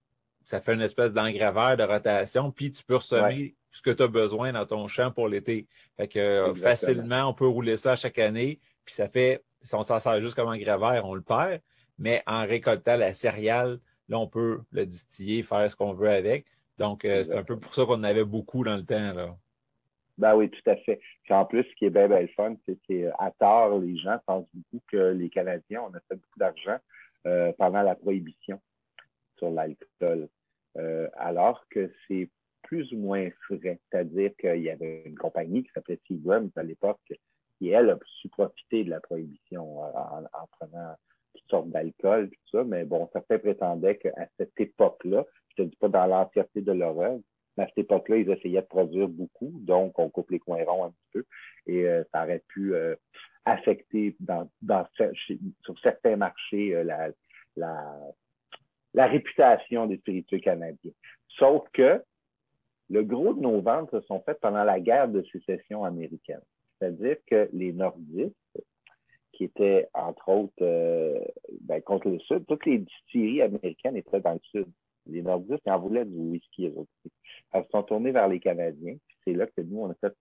[0.44, 4.08] ça fait une espèce d'engraveur de rotation, puis tu peux ressemer ce que tu as
[4.08, 5.66] besoin dans ton champ pour l'été.
[5.96, 9.82] Fait que euh, facilement, on peut rouler ça chaque année, puis ça fait, si on
[9.82, 11.60] s'en sert juste comme engraveur, on le perd.
[11.98, 13.78] Mais en récoltant la céréale,
[14.08, 16.46] là, on peut le distiller, faire ce qu'on veut avec.
[16.78, 19.12] Donc, euh, c'est un peu pour ça qu'on en avait beaucoup dans le temps.
[19.12, 19.36] Là.
[20.18, 21.00] Ben oui, tout à fait.
[21.24, 24.48] Puis en plus, ce qui est bien, bien fun, c'est qu'à tort, les gens pensent
[24.52, 26.78] beaucoup que les Canadiens, on a fait beaucoup d'argent
[27.26, 28.60] euh, pendant la prohibition
[29.38, 30.28] sur l'alcool.
[30.76, 32.28] Euh, alors que c'est
[32.62, 33.78] plus ou moins vrai.
[33.90, 37.00] C'est-à-dire qu'il y avait une compagnie qui s'appelait Seagrams à l'époque
[37.58, 40.96] qui, elle, a su profiter de la prohibition en, en prenant
[41.34, 42.64] toutes sortes d'alcool, tout ça.
[42.64, 46.98] Mais bon, certains prétendaient qu'à cette époque-là, je te dis pas dans l'entièreté de leur
[46.98, 47.20] œuvre,
[47.56, 50.86] mais à cette époque-là, ils essayaient de produire beaucoup, donc on coupe les coins ronds
[50.86, 51.24] un petit peu,
[51.66, 52.96] et euh, ça aurait pu euh,
[53.44, 54.48] affecter dans,
[55.62, 56.82] sur certains marchés euh,
[57.56, 58.00] la,
[58.94, 60.92] la réputation des spiritueux canadiens.
[61.28, 62.02] Sauf que
[62.90, 66.40] le gros de nos ventes se sont faites pendant la guerre de sécession américaine.
[66.78, 68.34] C'est-à-dire que les nordistes,
[69.32, 71.24] qui étaient entre autres
[71.62, 74.66] ben, contre le Sud, toutes les distilleries américaines étaient dans le Sud.
[75.06, 77.12] Les Nordistes, ils en voulaient du whisky, eux aussi.
[77.52, 78.96] Elles se sont tournées vers les Canadiens.
[79.24, 80.14] C'est là que nous, on a fait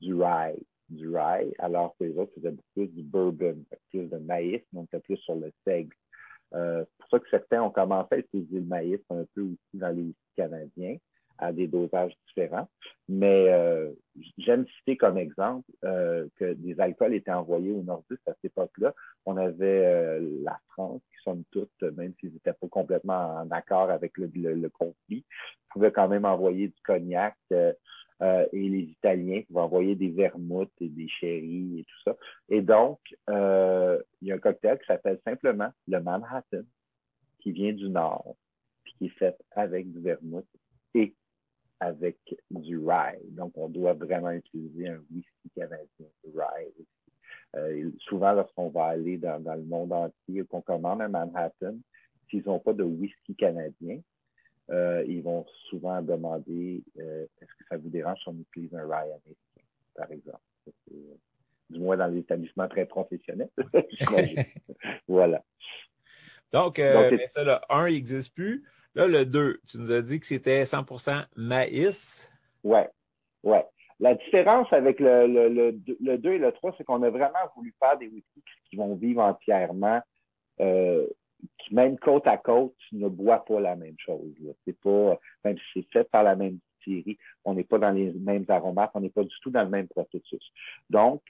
[0.00, 0.64] du rye.
[0.88, 5.16] Du rye, alors que les autres faisaient plus du bourbon, plus de maïs, était plus
[5.18, 5.94] sur le seigle.
[6.54, 9.74] Euh, c'est pour ça que certains ont commencé à utiliser le maïs un peu aussi
[9.74, 10.96] dans les canadiens
[11.42, 12.68] à des dosages différents.
[13.08, 13.90] Mais euh,
[14.38, 18.94] j'aime citer comme exemple euh, que des alcools étaient envoyés au nordistes à cette époque-là.
[19.26, 23.90] On avait euh, la France, qui somme toute, même s'ils n'étaient pas complètement en accord
[23.90, 25.24] avec le, le, conflit,
[25.70, 27.34] pouvaient quand même envoyer du cognac.
[28.22, 32.16] Et les Italiens pouvaient envoyer des vermouths et des sherry et tout ça.
[32.48, 36.62] Et donc, il y a un cocktail qui s'appelle simplement le Manhattan,
[37.40, 38.36] qui vient du Nord,
[38.84, 40.46] puis qui est fait avec du vermouth
[40.94, 41.14] et
[41.80, 42.18] avec
[42.50, 43.18] du rye.
[43.30, 46.72] Donc, on doit vraiment utiliser un whisky canadien, rye
[47.56, 51.76] euh, souvent, lorsqu'on va aller dans, le monde entier, qu'on commande un Manhattan,
[52.28, 54.00] s'ils n'ont pas de whisky canadien,
[54.70, 58.84] euh, ils vont souvent demander euh, est-ce que ça vous dérange si on utilise un
[58.84, 60.40] rye américain, par exemple?
[61.70, 63.48] Du moins dans l'établissement très professionnel.
[65.08, 65.42] voilà.
[66.52, 68.64] Donc, Donc ça, le 1 n'existe plus.
[68.94, 72.30] Là, le 2, tu nous as dit que c'était 100% maïs.
[72.62, 72.80] Oui,
[73.42, 73.58] oui.
[74.00, 75.48] La différence avec le, le,
[76.00, 78.94] le, 2 et le 3, c'est qu'on a vraiment voulu faire des whiskies qui vont
[78.96, 80.00] vivre entièrement,
[80.60, 81.06] euh,
[81.58, 84.34] qui même côte à côte ne boivent pas la même chose.
[84.64, 88.12] C'est pas, même si c'est fait par la même série, on n'est pas dans les
[88.12, 90.52] mêmes aromates, on n'est pas du tout dans le même processus.
[90.90, 91.22] Donc,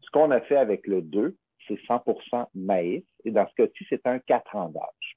[0.00, 4.06] ce qu'on a fait avec le 2, c'est 100% maïs, et dans ce cas-ci, c'est
[4.06, 5.16] un 4 ans d'âge.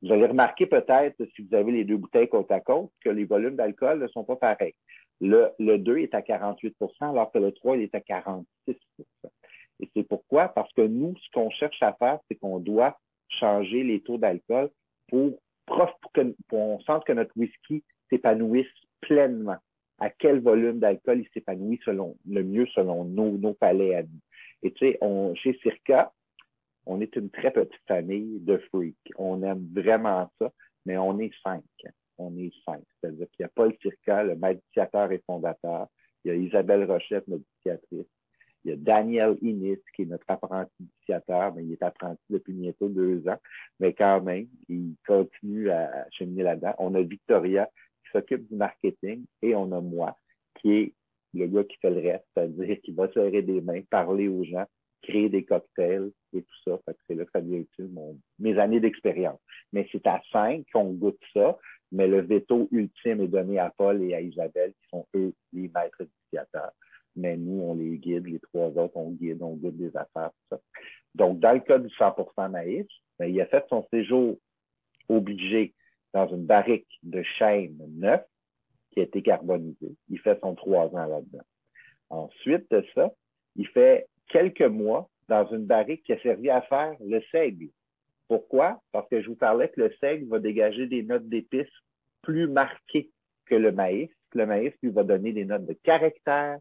[0.00, 3.24] Vous allez remarquer peut-être, si vous avez les deux bouteilles côte à côte, que les
[3.24, 4.74] volumes d'alcool ne sont pas pareils.
[5.20, 9.90] Le, le 2 est à 48% alors que le 3 il est à 46% Et
[9.94, 10.48] c'est pourquoi?
[10.48, 12.96] Parce que nous, ce qu'on cherche à faire, c'est qu'on doit
[13.28, 14.70] changer les taux d'alcool
[15.08, 15.38] pour,
[16.14, 18.66] que, pour sente que notre whisky s'épanouisse
[19.00, 19.58] pleinement.
[19.98, 24.20] À quel volume d'alcool il s'épanouit selon le mieux selon nos, palais à nous.
[24.62, 24.98] Et tu sais,
[25.34, 26.12] chez Circa,
[26.86, 28.96] on est une très petite famille de freaks.
[29.16, 30.52] On aime vraiment ça,
[30.86, 31.64] mais on est cinq.
[32.16, 32.82] On est cinq.
[33.00, 35.88] C'est-à-dire qu'il y a Paul Circa, le maître et fondateur.
[36.24, 37.44] Il y a Isabelle Rochette, notre.
[38.68, 42.52] Il y a Daniel Innis, qui est notre apprenti initiateur, mais il est apprenti depuis
[42.52, 43.38] bientôt deux ans.
[43.80, 46.74] Mais quand même, il continue à cheminer là-dedans.
[46.78, 47.66] On a Victoria,
[48.04, 50.14] qui s'occupe du marketing, et on a moi,
[50.60, 50.92] qui est
[51.32, 54.66] le gars qui fait le reste, c'est-à-dire qui va serrer des mains, parler aux gens,
[55.00, 56.78] créer des cocktails et tout ça.
[57.06, 57.64] C'est là que ça devient
[58.38, 59.40] mes années d'expérience.
[59.72, 61.56] Mais c'est à cinq qu'on goûte ça,
[61.90, 65.70] mais le veto ultime est donné à Paul et à Isabelle, qui sont eux les
[65.74, 66.72] maîtres initiateurs.
[67.18, 70.56] Mais nous, on les guide, les trois autres, on guide, on goûte des affaires, tout
[70.56, 70.60] ça.
[71.14, 72.86] Donc, dans le cas du 100% maïs,
[73.18, 74.38] ben, il a fait son séjour
[75.08, 75.74] obligé
[76.14, 78.22] dans une barrique de chêne neuf
[78.92, 79.96] qui a été carbonisée.
[80.08, 81.44] Il fait son trois ans là-dedans.
[82.10, 83.12] Ensuite de ça,
[83.56, 87.68] il fait quelques mois dans une barrique qui a servi à faire le seigle.
[88.28, 88.80] Pourquoi?
[88.92, 91.66] Parce que je vous parlais que le seigle va dégager des notes d'épices
[92.22, 93.10] plus marquées
[93.46, 94.10] que le maïs.
[94.34, 96.58] Le maïs, lui, va donner des notes de caractère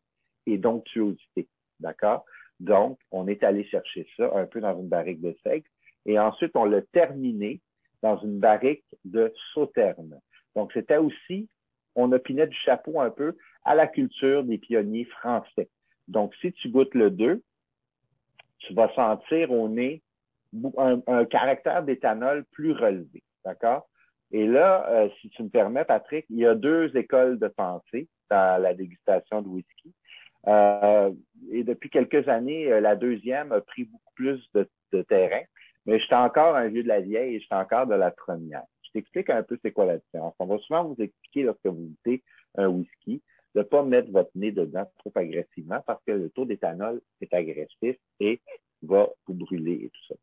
[0.47, 1.47] et d'onctuosité.
[1.79, 2.25] D'accord?
[2.59, 5.67] Donc, on est allé chercher ça un peu dans une barrique de seigle.
[6.05, 7.61] Et ensuite, on l'a terminé
[8.01, 10.19] dans une barrique de sauterne.
[10.55, 11.47] Donc, c'était aussi,
[11.95, 15.69] on opinait du chapeau un peu à la culture des pionniers français.
[16.07, 17.43] Donc, si tu goûtes le 2,
[18.59, 20.01] tu vas sentir au nez
[20.77, 23.21] un, caractère d'éthanol plus relevé.
[23.45, 23.87] D'accord?
[24.31, 28.07] Et là, euh, si tu me permets, Patrick, il y a deux écoles de pensée
[28.29, 29.93] dans la dégustation de whisky.
[30.47, 31.11] Euh,
[31.51, 34.67] et depuis quelques années, euh, la deuxième a pris beaucoup plus de,
[35.03, 35.41] terrain,
[35.85, 38.63] mais j'étais encore un vieux de la vieille et j'étais encore de la première.
[38.83, 40.33] Je t'explique un peu c'est quoi la différence.
[40.39, 42.23] On va souvent vous expliquer lorsque vous goûtez
[42.55, 43.21] un whisky
[43.53, 47.33] de ne pas mettre votre nez dedans trop agressivement parce que le taux d'éthanol est
[47.33, 48.41] agressif et
[48.81, 50.15] va vous brûler et tout ça.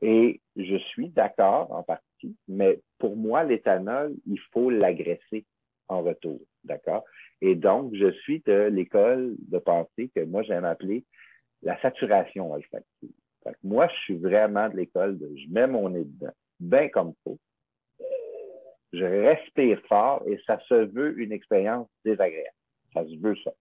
[0.00, 5.46] Et je suis d'accord en partie, mais pour moi, l'éthanol, il faut l'agresser
[5.88, 6.40] en retour.
[6.64, 7.04] D'accord?
[7.40, 11.04] Et donc, je suis de l'école de pensée que moi, j'aime appeler
[11.62, 13.10] la saturation olfactive.
[13.62, 17.38] moi, je suis vraiment de l'école de je mets mon nez dedans, bien comme faut.
[18.92, 22.54] Je respire fort et ça se veut une expérience désagréable.
[22.92, 23.52] Ça se veut ça.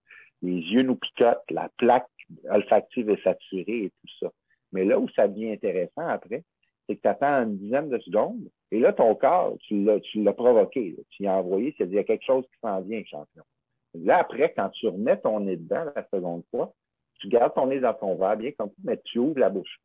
[0.42, 2.08] Les yeux nous picotent, la plaque
[2.50, 4.32] olfactive est saturée et tout ça.
[4.72, 6.44] Mais là où ça devient intéressant après,
[6.88, 10.96] c'est que tu attends une dizaine de secondes et là, ton corps, tu l'as provoqué.
[11.10, 13.44] Tu l'as envoyé, c'est-à-dire y a quelque chose qui s'en vient, champion.
[13.94, 16.74] Là, après, quand tu remets ton nez dedans la seconde fois,
[17.20, 19.80] tu gardes ton nez dans ton verre, bien comme ça, mais tu ouvres la bouche.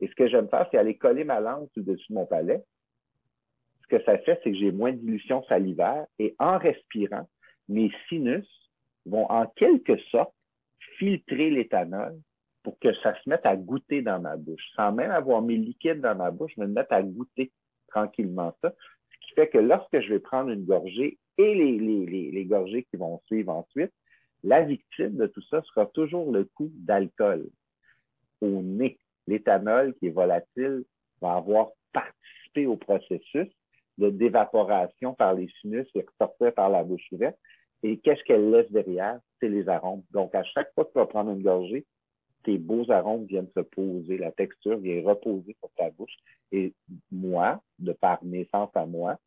[0.00, 2.62] Et ce que j'aime faire, c'est aller coller ma langue au-dessus de mon palais.
[3.82, 7.26] Ce que ça fait, c'est que j'ai moins de dilution salivaire et en respirant,
[7.68, 8.46] mes sinus
[9.06, 10.34] vont en quelque sorte
[10.98, 12.14] filtrer l'éthanol
[12.62, 14.62] pour que ça se mette à goûter dans ma bouche.
[14.76, 17.50] Sans même avoir mes liquides dans ma bouche, je me mette à goûter
[17.94, 18.72] tranquillement ça.
[19.12, 22.84] Ce qui fait que lorsque je vais prendre une gorgée et les, les, les, gorgées
[22.90, 23.92] qui vont suivre ensuite,
[24.42, 27.48] la victime de tout ça sera toujours le coup d'alcool
[28.40, 28.98] au nez.
[29.26, 30.84] L'éthanol qui est volatile
[31.20, 33.48] va avoir participé au processus
[33.96, 37.38] de d'évaporation par les sinus et ressortir par la bouche ouverte.
[37.82, 39.18] Et qu'est-ce qu'elle laisse derrière?
[39.40, 40.02] C'est les arômes.
[40.10, 41.86] Donc, à chaque fois que tu vas prendre une gorgée,
[42.44, 46.14] tes beaux arômes viennent se poser, la texture vient reposer sur ta bouche.
[46.52, 46.72] Et
[47.10, 49.18] moi, de par naissance à moi,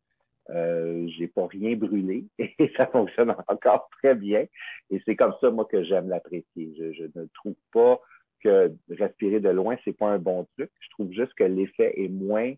[0.50, 4.46] euh, j'ai pas rien brûlé et ça fonctionne encore très bien.
[4.90, 6.94] Et c'est comme ça, moi, que j'aime l'apprécier.
[6.96, 8.00] Je, ne trouve pas
[8.40, 10.70] que respirer de loin, c'est pas un bon truc.
[10.80, 12.54] Je trouve juste que l'effet est moins,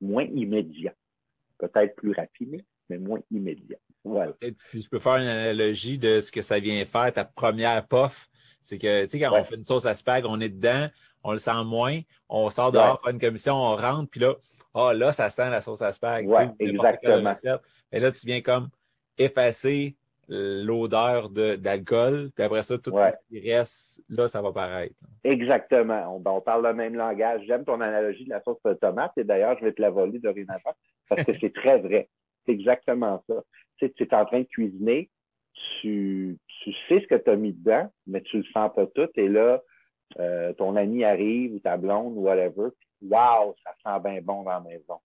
[0.00, 0.94] moins immédiat.
[1.58, 3.78] Peut-être plus raffiné, mais moins immédiat.
[4.02, 4.34] Voilà.
[4.58, 8.28] Si je peux faire une analogie de ce que ça vient faire, ta première puff,
[8.64, 10.88] c'est que, tu sais, quand on fait une sauce à spag, on est dedans,
[11.22, 13.12] on le sent moins, on sort dehors, ouais.
[13.12, 14.34] une commission, on rentre, puis là,
[14.74, 16.26] ah, oh, là, ça sent la sauce à spag.
[16.28, 17.32] Oui, exactement.
[17.92, 18.68] Mais là, tu viens comme
[19.16, 19.94] effacer
[20.28, 24.94] l'odeur d'alcool, puis après ça, tout ce qui reste, là, ça va paraître.
[25.22, 26.16] Exactement.
[26.16, 27.42] On, on, parle le même langage.
[27.46, 30.18] J'aime ton analogie de la sauce de tomate, et d'ailleurs, je vais te la voler
[30.18, 30.74] dorénavant,
[31.08, 32.08] parce que c'est très vrai.
[32.46, 33.42] C'est exactement ça.
[33.78, 35.10] Tu sais, tu es en train de cuisiner,
[35.80, 39.08] tu, tu sais ce que tu as mis dedans, mais tu le sens pas tout,
[39.16, 39.62] et là,
[40.18, 42.70] euh, ton ami arrive, ou ta blonde, ou whatever,
[43.02, 44.98] Wow, ça sent bien bon dans la maison.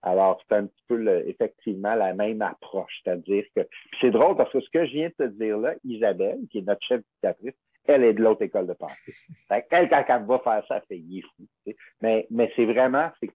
[0.00, 3.00] Alors, c'est un petit peu effectivement la même approche.
[3.04, 3.68] C'est-à-dire que
[4.00, 6.62] c'est drôle parce que ce que je viens de te dire là, Isabelle, qui est
[6.62, 9.14] notre chef d'éducatrice, elle est de l'autre école de pensée.
[9.50, 11.74] elle, quand elle va faire ça, fait il fou.
[12.00, 13.30] Mais, mais c'est vraiment, c'est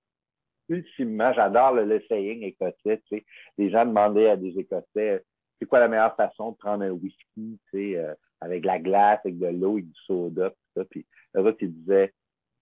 [0.69, 3.01] ultimement, j'adore le, le saying écossais.
[3.57, 5.23] Les gens demandaient à des Écossais
[5.59, 8.79] c'est quoi la meilleure façon de prendre un whisky, tu sais, euh, avec de la
[8.79, 10.85] glace, avec de l'eau et du soda, tout ça?
[10.85, 12.13] Puis là, tu disais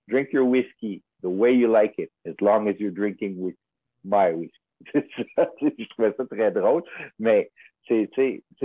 [0.08, 3.56] drink your whiskey the way you like it, as long as you're drinking with
[4.04, 4.58] my whiskey.
[4.96, 6.84] je trouvais ça très drôle,
[7.20, 7.52] mais
[7.88, 8.10] c'est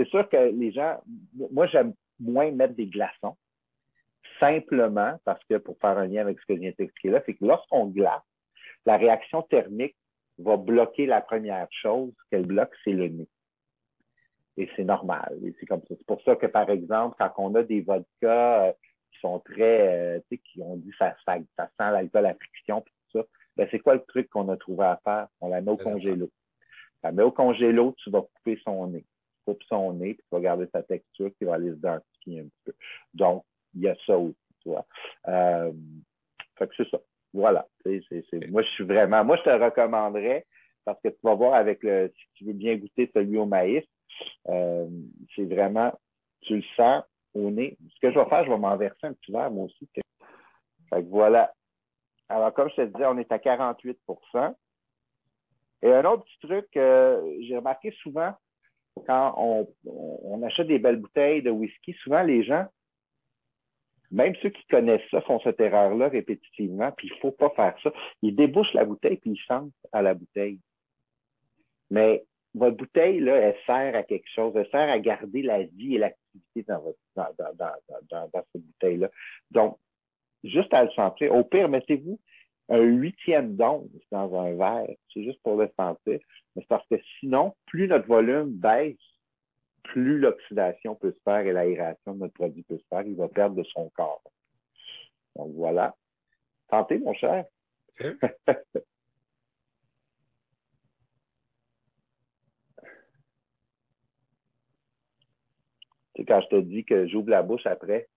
[0.05, 0.99] sûr que les gens,
[1.51, 3.37] moi j'aime moins mettre des glaçons,
[4.39, 7.35] simplement parce que pour faire un lien avec ce que je viens d'expliquer là, c'est
[7.35, 8.23] que lorsqu'on glace,
[8.85, 9.95] la réaction thermique
[10.39, 13.27] va bloquer la première chose qu'elle bloque, c'est le nez.
[14.57, 15.37] Et c'est normal.
[15.59, 15.95] C'est comme ça.
[15.97, 18.73] C'est pour ça que, par exemple, quand on a des vodkas
[19.11, 22.33] qui sont très, euh, tu sais, qui ont dit ça, ça, ça sent l'alcool à
[22.33, 23.25] friction, puis tout ça.
[23.55, 25.27] Ben, c'est quoi le truc qu'on a trouvé à faire?
[25.41, 26.29] On la met au congélo.
[27.03, 29.01] La met au congélo, tu vas couper son nez.
[29.01, 32.41] Tu coupes son nez, puis tu vas garder sa texture qui va aller se densifier
[32.41, 32.73] un petit peu.
[33.13, 33.43] Donc,
[33.75, 34.85] il y a ça aussi, tu vois.
[35.27, 35.71] Euh,
[36.57, 36.99] fait que c'est ça.
[37.33, 37.67] Voilà.
[37.83, 40.45] C'est, c'est, moi, je suis vraiment, moi, je te recommanderais,
[40.83, 43.83] parce que tu vas voir avec le, si tu veux bien goûter celui au maïs,
[44.49, 44.87] euh,
[45.35, 45.93] c'est vraiment,
[46.41, 47.03] tu le sens,
[47.33, 47.77] au nez.
[47.95, 49.87] Ce que je vais faire, je vais m'en verser un petit verre, moi aussi.
[49.93, 51.53] Fait que voilà.
[52.29, 54.55] Alors, comme je te disais, on est à 48%
[55.83, 58.33] Et un autre petit truc, j'ai remarqué souvent,
[59.05, 62.65] quand on, on, achète des belles bouteilles de whisky, souvent les gens,
[64.11, 67.91] même ceux qui connaissent ça, font cette erreur-là répétitivement, puis il faut pas faire ça.
[68.21, 70.59] Ils débouchent la bouteille, puis ils chantent à la bouteille.
[71.89, 72.25] Mais
[72.55, 74.53] votre bouteille, là, elle sert à quelque chose.
[74.55, 77.53] Elle sert à garder la vie et l'activité dans, votre, dans, dans,
[78.09, 79.09] dans, dans cette bouteille-là.
[79.51, 79.77] Donc,
[80.43, 81.33] juste à le sentir.
[81.33, 82.19] Au pire, mettez-vous
[82.69, 84.95] un huitième d'once dans un verre.
[85.13, 86.19] C'est juste pour le sentir.
[86.55, 88.95] Mais c'est parce que sinon, plus notre volume baisse,
[89.83, 93.03] plus l'oxydation peut se faire et l'aération de notre produit peut se faire.
[93.03, 94.21] Il va perdre de son corps.
[95.35, 95.95] Donc voilà.
[96.69, 97.45] Tentez, mon cher.
[106.25, 108.07] Quand je te dis que j'ouvre la bouche après,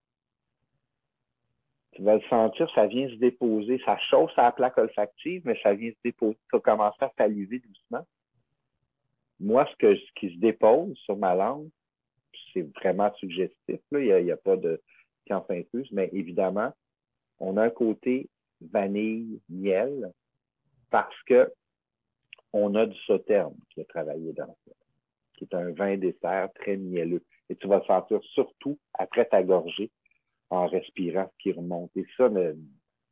[1.92, 3.80] tu vas le sentir, ça vient se déposer.
[3.84, 6.38] Ça chauffe à la plaque olfactive, mais ça vient se déposer.
[6.48, 8.06] Tu vas commencer à saliver doucement.
[9.40, 11.68] Moi, ce, que, qui se dépose sur ma langue,
[12.52, 13.80] c'est vraiment suggestif.
[13.90, 14.18] Là.
[14.18, 14.80] Il n'y a, pas de
[15.26, 16.72] science infuse, mais évidemment,
[17.38, 18.28] on a un côté
[18.60, 20.12] vanille, miel,
[20.90, 21.52] parce que
[22.52, 24.72] on a du sauterne qui a travaillé dans ça,
[25.34, 27.24] qui est un vin dessert très mielleux.
[27.50, 29.90] Et tu vas le sentir surtout après ta gorgée
[30.50, 31.90] en respirant ce qui remonte.
[31.96, 32.30] Et ça,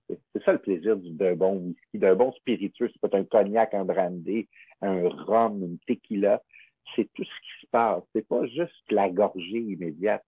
[0.09, 2.89] c'est ça le plaisir d'un bon whisky, d'un bon spiritueux.
[2.93, 4.49] C'est pas un cognac, un brandy,
[4.81, 6.43] un rhum, une tequila.
[6.95, 8.03] C'est tout ce qui se passe.
[8.15, 10.25] C'est pas juste la gorgée immédiate.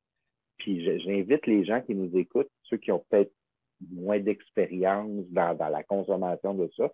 [0.58, 3.32] Puis j'invite les gens qui nous écoutent, ceux qui ont peut-être
[3.90, 6.92] moins d'expérience dans, dans, la consommation de ça,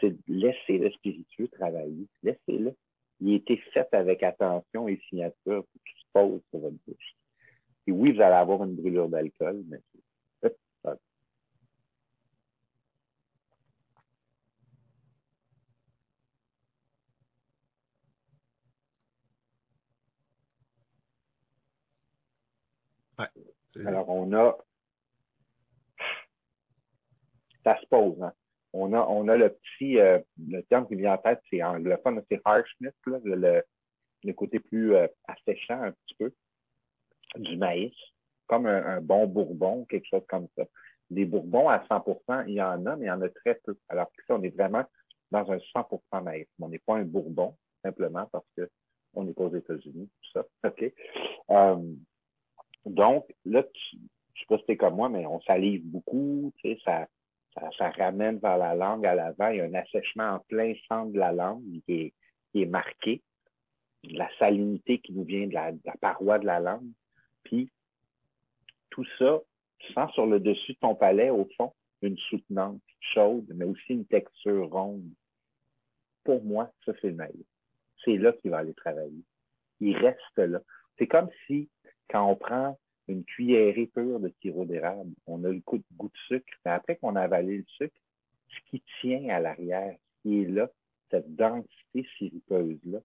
[0.00, 2.06] c'est laisser le spiritueux travailler.
[2.22, 2.74] Laissez-le.
[3.20, 7.16] Il a été fait avec attention et signature pour qu'il se pose sur votre bouche
[7.92, 9.80] oui, vous allez avoir une brûlure d'alcool, mais
[23.84, 24.56] Alors, on a.
[27.64, 28.32] Ça se pose, hein?
[28.72, 29.98] On a, on a le petit.
[29.98, 33.62] Euh, le terme qui vient en tête, c'est anglophone, c'est harshness, le,
[34.24, 36.32] le, côté plus euh, asséchant un petit peu
[37.36, 37.94] du maïs,
[38.46, 40.64] comme un, bon bourbon, quelque chose comme ça.
[41.10, 43.76] Des bourbons à 100% il y en a, mais il y en a très peu.
[43.88, 44.84] Alors que ça, on est vraiment
[45.30, 46.46] dans un 100% maïs.
[46.60, 48.68] On n'est pas un bourbon, simplement parce que
[49.14, 50.46] on n'est pas aux États-Unis, tout ça.
[50.68, 50.92] OK?
[51.50, 51.94] Euh,
[52.84, 53.96] donc, là, tu,
[54.34, 57.08] je sais pas si c'est comme moi, mais on salive beaucoup, tu sais, ça,
[57.76, 59.48] ça, ramène vers la langue à l'avant.
[59.48, 62.12] Il y a un assèchement en plein centre de la langue qui
[62.54, 63.22] est, marqué.
[64.04, 66.90] La salinité qui nous vient de la paroi de la langue.
[67.44, 67.70] Puis,
[68.90, 69.40] tout ça,
[69.78, 73.92] tu sens sur le dessus de ton palais, au fond, une soutenance chaude, mais aussi
[73.92, 75.10] une texture ronde.
[76.24, 77.44] Pour moi, ça, c'est le.
[78.04, 79.24] C'est là qu'il va aller travailler.
[79.80, 80.60] Il reste là.
[80.98, 81.68] C'est comme si,
[82.10, 86.18] quand on prend une cuillerée pure de sirop d'érable, on a le goût, goût de
[86.28, 87.96] sucre, mais après qu'on a avalé le sucre,
[88.48, 90.70] ce qui tient à l'arrière, ce qui est là,
[91.10, 93.00] cette densité sirupeuse-là,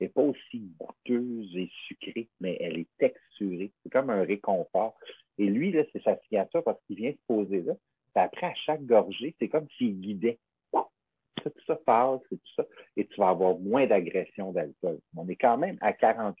[0.00, 3.72] n'est pas aussi goûteuse et sucrée, mais elle est texturée.
[3.82, 4.96] C'est comme un réconfort.
[5.38, 7.74] Et lui, là, c'est sa signature parce qu'il vient se poser là.
[8.14, 10.38] après, à chaque gorgée, c'est comme s'il guidait.
[10.72, 12.66] Tout ça passe, c'est tout ça.
[12.96, 14.98] Et tu vas avoir moins d'agression d'alcool.
[15.16, 16.34] On est quand même à 48%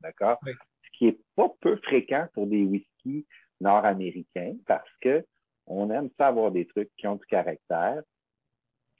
[0.00, 0.40] d'accord?
[0.96, 3.26] Qui est pas peu fréquent pour des whiskies
[3.60, 5.24] nord-américains parce que
[5.66, 8.02] on aime ça avoir des trucs qui ont du caractère.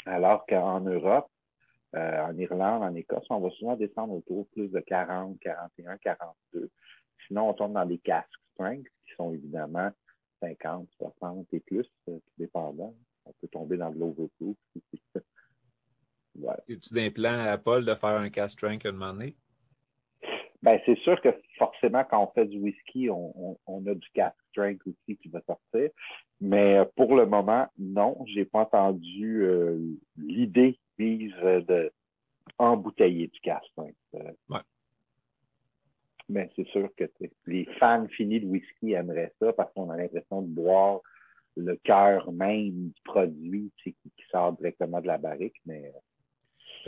[0.04, 1.28] Alors qu'en Europe,
[1.94, 6.70] euh, en Irlande, en Écosse, on va souvent descendre autour plus de 40, 41, 42.
[7.26, 9.90] Sinon, on tombe dans des casques strength qui sont évidemment
[10.40, 12.94] 50, 60 et plus, euh, tout dépendant.
[13.24, 14.56] On peut tomber dans de l'overproof.
[16.34, 16.62] voilà.
[16.68, 19.36] Y a-tu des plans à Paul de faire un cask strength à un moment donné?
[20.66, 24.80] Ben, c'est sûr que forcément, quand on fait du whisky, on, a du cask strength
[24.84, 25.90] aussi qui va sortir.
[26.40, 29.78] Mais euh, pour le moment, non, j'ai pas entendu euh,
[30.16, 31.92] l'idée vise de
[32.58, 33.94] embouteiller du cask strength.
[36.28, 37.04] Mais c'est sûr que
[37.46, 40.98] les fans finis de whisky aimeraient ça parce qu'on a l'impression de boire
[41.56, 43.94] le cœur même du produit qui,
[44.32, 45.60] sort directement de la barrique.
[45.64, 45.92] Mais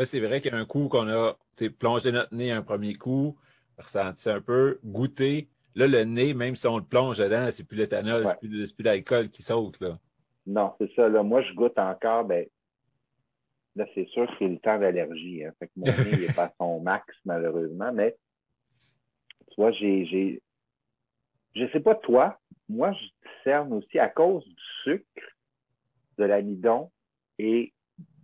[0.00, 1.36] euh, c'est vrai qu'un coup qu'on a
[1.78, 3.38] plongé notre nez un premier coup,
[3.82, 5.48] ressenti un peu, goûté.
[5.74, 8.82] Là, le nez, même si on le plonge dedans, c'est plus l'éthanol, c'est plus, plus
[8.82, 9.80] l'alcool qui saute.
[9.80, 9.98] Là.
[10.46, 11.08] Non, c'est ça.
[11.08, 11.22] Là.
[11.22, 12.46] Moi, je goûte encore, ben,
[13.76, 15.44] là, c'est sûr que c'est le temps d'allergie.
[15.44, 15.52] Hein.
[15.58, 18.16] Fait que mon nez n'est pas à son max, malheureusement, mais
[19.48, 20.42] tu vois, j'ai, j'ai,
[21.54, 25.36] je sais pas toi, moi, je cerne aussi à cause du sucre,
[26.18, 26.90] de l'amidon
[27.38, 27.72] et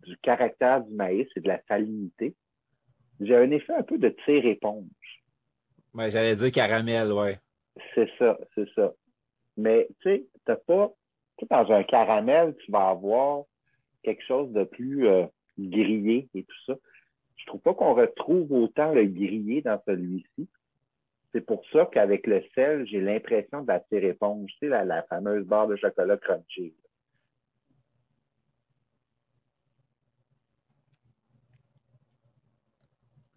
[0.04, 2.34] du caractère du maïs et de la salinité
[3.20, 4.86] j'ai un effet un peu de tire-éponge.
[5.94, 7.38] Ouais, j'allais dire caramel, ouais.
[7.94, 8.92] C'est ça, c'est ça.
[9.56, 10.92] Mais tu sais, t'as pas.
[11.38, 13.44] Tu sais, dans un caramel, tu vas avoir
[14.02, 15.26] quelque chose de plus euh,
[15.58, 16.74] grillé et tout ça.
[17.36, 20.48] Je trouve pas qu'on retrouve autant le grillé dans celui-ci.
[21.32, 24.50] C'est pour ça qu'avec le sel, j'ai l'impression de la tire-éponge.
[24.52, 26.74] Tu sais, la, la fameuse barre de chocolat crunchy.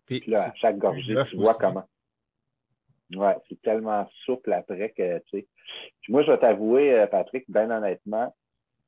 [0.06, 1.88] Puis, là, à chaque gorgée, tu vois comment.
[3.16, 5.48] Ouais, c'est tellement souple après que, tu sais.
[6.10, 8.36] moi, je vais t'avouer, euh, Patrick, bien honnêtement,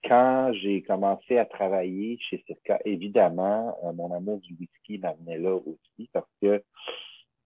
[0.03, 5.55] quand j'ai commencé à travailler chez Circa, évidemment, euh, mon amour du whisky m'amenait là
[5.55, 6.61] aussi parce que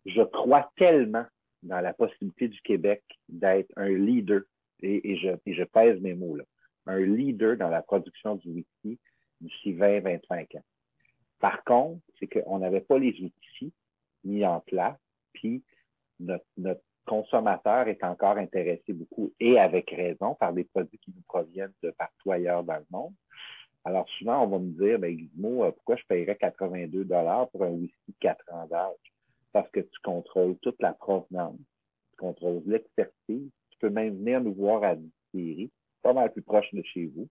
[0.05, 1.25] je crois tellement
[1.61, 4.41] dans la possibilité du Québec d'être un leader,
[4.81, 6.43] et, je, et je pèse mes mots là,
[6.87, 8.99] un leader dans la production du whisky
[9.39, 10.63] d'ici 20-25 ans.
[11.39, 13.73] Par contre, c'est qu'on n'avait pas les outils
[14.23, 14.97] mis en place,
[15.33, 15.63] puis
[16.19, 21.73] notre, consommateur est encore intéressé beaucoup, et avec raison, par des produits qui nous proviennent
[21.81, 23.13] de partout ailleurs dans le monde.
[23.85, 27.63] Alors souvent, on va me dire, ben, Guillemot, euh, pourquoi je paierais 82 dollars pour
[27.63, 28.95] un whisky de 4 ans d'âge?
[29.51, 31.57] Parce que tu contrôles toute la provenance,
[32.11, 36.73] tu contrôles l'expertise, tu peux même venir nous voir à distillerie, pas mal plus proche
[36.73, 37.27] de chez vous.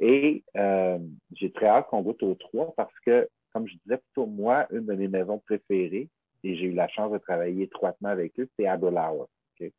[0.00, 0.98] Et euh,
[1.34, 4.86] j'ai très hâte qu'on goûte aux trois parce que, comme je disais plutôt, moi, une
[4.86, 6.08] de mes maisons préférées,
[6.44, 9.28] et j'ai eu la chance de travailler étroitement avec eux, c'est Aberlour.
[9.54, 9.72] Okay?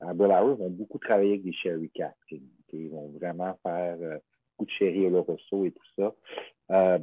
[0.00, 2.34] Aberlour vont beaucoup travailler avec des sherry casks.
[2.72, 4.18] Ils vont vraiment faire euh,
[4.52, 6.14] beaucoup de sherry Oloroso et tout ça.
[6.70, 6.98] Euh,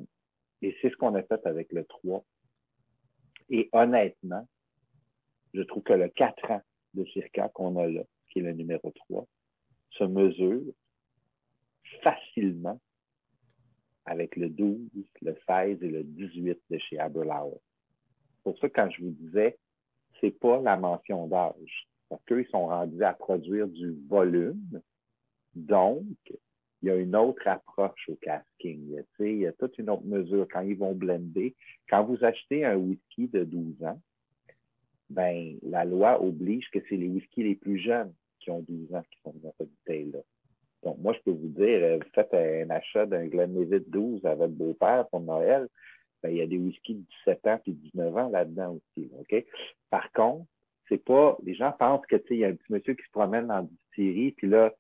[0.62, 2.24] et c'est ce qu'on a fait avec le 3.
[3.50, 4.48] Et honnêtement,
[5.54, 6.62] je trouve que le 4 ans
[6.94, 9.28] de circa qu'on a là, qui est le numéro 3,
[9.92, 10.74] se mesure
[12.04, 12.80] facilement
[14.06, 14.80] avec le 12,
[15.22, 17.62] le 16 et le 18 de chez Aberlour.
[18.44, 19.58] C'est pour ça quand je vous disais,
[20.20, 21.88] c'est pas la mention d'âge.
[22.10, 24.82] Parce qu'eux, ils sont rendus à produire du volume.
[25.56, 26.04] Donc,
[26.82, 28.98] il y a une autre approche au casking.
[29.20, 31.56] il y a toute une autre mesure quand ils vont blender.
[31.90, 34.02] Quand vous achetez un whisky de 12 ans,
[35.10, 39.04] ben, la loi oblige que c'est les whiskies les plus jeunes qui ont 12 ans
[39.12, 40.20] qui sont dans cette bouteille-là.
[40.84, 44.34] Donc, moi, je peux vous dire, euh, vous faites un achat d'un Glenlivet 12 à
[44.34, 45.68] votre beau-père pour Noël,
[46.22, 49.10] ben, il y a des whiskies de 17 ans et 19 ans là-dedans aussi.
[49.20, 49.46] OK?
[49.90, 50.46] Par contre,
[50.88, 51.38] c'est pas.
[51.44, 53.68] Les gens pensent que il y a un petit monsieur qui se promène dans une
[53.68, 54.74] distillerie, puis là,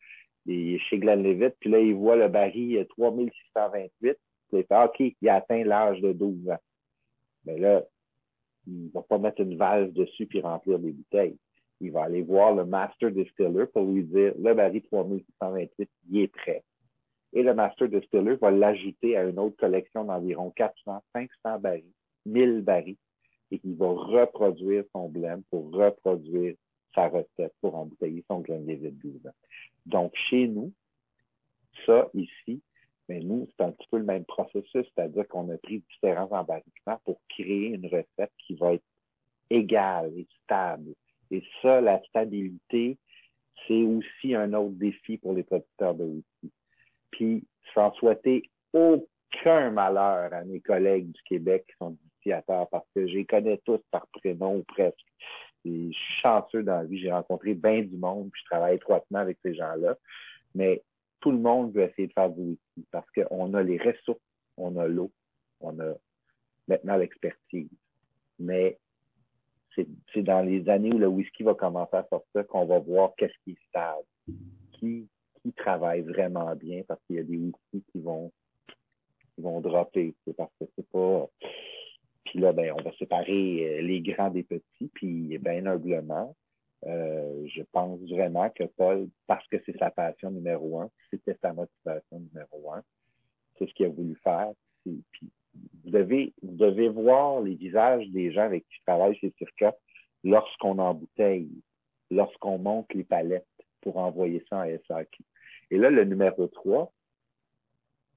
[0.45, 5.15] il est chez Glenlivet, puis là, il voit le baril 3628, puis il fait OK,
[5.21, 6.59] il a atteint l'âge de 12 ans.
[7.45, 7.83] Mais là,
[8.67, 11.37] il va pas mettre une valve dessus puis remplir des bouteilles.
[11.79, 16.27] Il va aller voir le master distiller pour lui dire le baril 3628, il est
[16.27, 16.63] prêt
[17.33, 21.85] et le Master Distiller va l'ajouter à une autre collection d'environ 400, 500 barils,
[22.25, 22.97] 1000 barils,
[23.51, 26.55] et il va reproduire son blend pour reproduire
[26.93, 29.35] sa recette pour embouteiller son Glenlivet 12 ans.
[29.85, 30.73] Donc, chez nous,
[31.85, 32.61] ça ici,
[33.07, 36.99] mais nous, c'est un petit peu le même processus, c'est-à-dire qu'on a pris différents embarquements
[37.05, 38.83] pour créer une recette qui va être
[39.49, 40.93] égale et stable.
[41.29, 42.97] Et ça, la stabilité,
[43.67, 46.51] c'est aussi un autre défi pour les producteurs de whisky
[47.11, 47.43] puis
[47.73, 53.13] sans souhaiter aucun malheur à mes collègues du Québec qui sont terre parce que je
[53.13, 54.97] les connais tous par prénom ou presque.
[55.65, 56.99] Et je suis chanceux dans la vie.
[56.99, 59.97] J'ai rencontré bien du monde, puis je travaille étroitement avec ces gens-là.
[60.55, 60.83] Mais
[61.19, 64.21] tout le monde veut essayer de faire du whisky parce qu'on a les ressources,
[64.57, 65.11] on a l'eau,
[65.59, 65.93] on a
[66.67, 67.69] maintenant l'expertise.
[68.39, 68.79] Mais
[69.75, 73.33] c'est dans les années où le whisky va commencer à sortir qu'on va voir qu'est-ce
[73.43, 74.03] qui est stable,
[74.73, 75.07] qui
[75.41, 78.31] qui travaillent vraiment bien parce qu'il y a des outils qui vont,
[79.35, 80.13] qui vont dropper.
[80.37, 81.27] Parce que c'est pas.
[82.25, 86.35] Puis là, ben, on va séparer euh, les grands des petits, puis bien humblement,
[86.85, 91.53] euh, je pense vraiment que Paul, parce que c'est sa passion numéro un, c'était sa
[91.53, 92.83] motivation numéro un,
[93.57, 94.51] c'est ce qu'il a voulu faire.
[94.83, 95.03] Puis
[95.83, 99.75] vous devez, vous devez voir les visages des gens avec qui je travaille chez Circa
[100.23, 101.49] lorsqu'on embouteille,
[102.09, 103.45] lorsqu'on monte les palettes
[103.81, 105.23] pour envoyer ça en SAQ.
[105.71, 106.91] Et là, le numéro 3,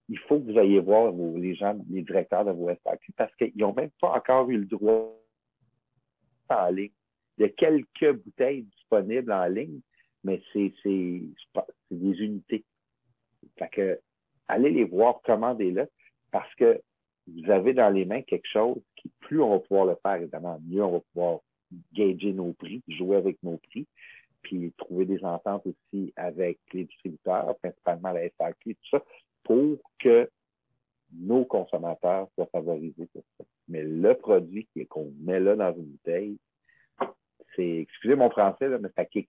[0.09, 3.57] il faut que vous ayez voir les gens, les directeurs de vos SAQ parce qu'ils
[3.57, 5.17] n'ont même pas encore eu le droit
[6.51, 6.91] en ligne.
[7.39, 9.81] Il y a quelques bouteilles disponibles en ligne,
[10.25, 11.33] mais c'est des
[11.91, 12.65] unités.
[13.57, 14.01] Fait que,
[14.49, 15.87] allez les voir, commandez-les
[16.33, 16.81] parce que
[17.27, 20.61] vous avez dans les mains quelque chose qui, plus on va pouvoir le faire, évidemment,
[20.67, 21.41] mieux on va pouvoir
[21.93, 23.87] gager nos prix, jouer avec nos prix
[24.45, 29.05] puis trouver des ententes aussi avec les distributeurs, principalement la SAQ tout ça,
[29.43, 30.31] pour que
[31.13, 33.45] nos consommateurs soient favorisés ça.
[33.69, 36.39] Mais le produit qu'on met là dans une bouteille,
[37.57, 39.29] c'est, excusez mon français, mais ça kick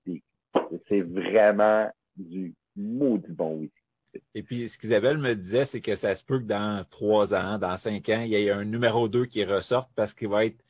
[0.88, 3.86] C'est vraiment du maudit bon whisky.
[4.34, 7.58] Et puis, ce qu'Isabelle me disait, c'est que ça se peut que dans trois ans,
[7.58, 10.64] dans cinq ans, il y ait un numéro 2 qui ressorte parce qu'il va être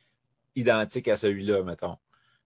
[0.56, 1.98] identique à celui-là, mettons.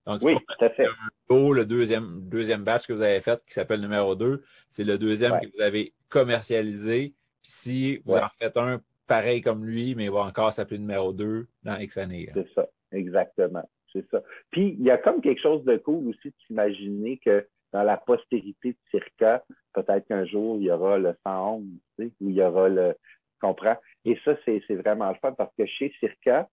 [0.10, 0.88] Donc, oui, tout à fait.
[1.30, 5.40] le deuxième, deuxième batch que vous avez fait qui s'appelle numéro 2, c'est le deuxième
[5.40, 7.14] que vous avez commercialisé.
[7.44, 11.14] Puis si vous en faites un pareil comme lui, mais il va encore s'appeler numéro
[11.14, 12.30] 2 dans X années.
[12.34, 13.64] C'est ça, exactement.
[13.94, 14.22] C'est ça.
[14.52, 17.98] Puis, il y a comme quelque chose de cool aussi de s'imaginer que dans la
[17.98, 19.44] postérité de Circa,
[19.74, 21.64] peut-être qu'un jour, il y aura le 111,
[21.98, 22.94] tu sais, où il y aura le.
[22.94, 23.78] Tu comprends?
[24.06, 26.50] Et ça, c'est vraiment le fun parce que chez Circa,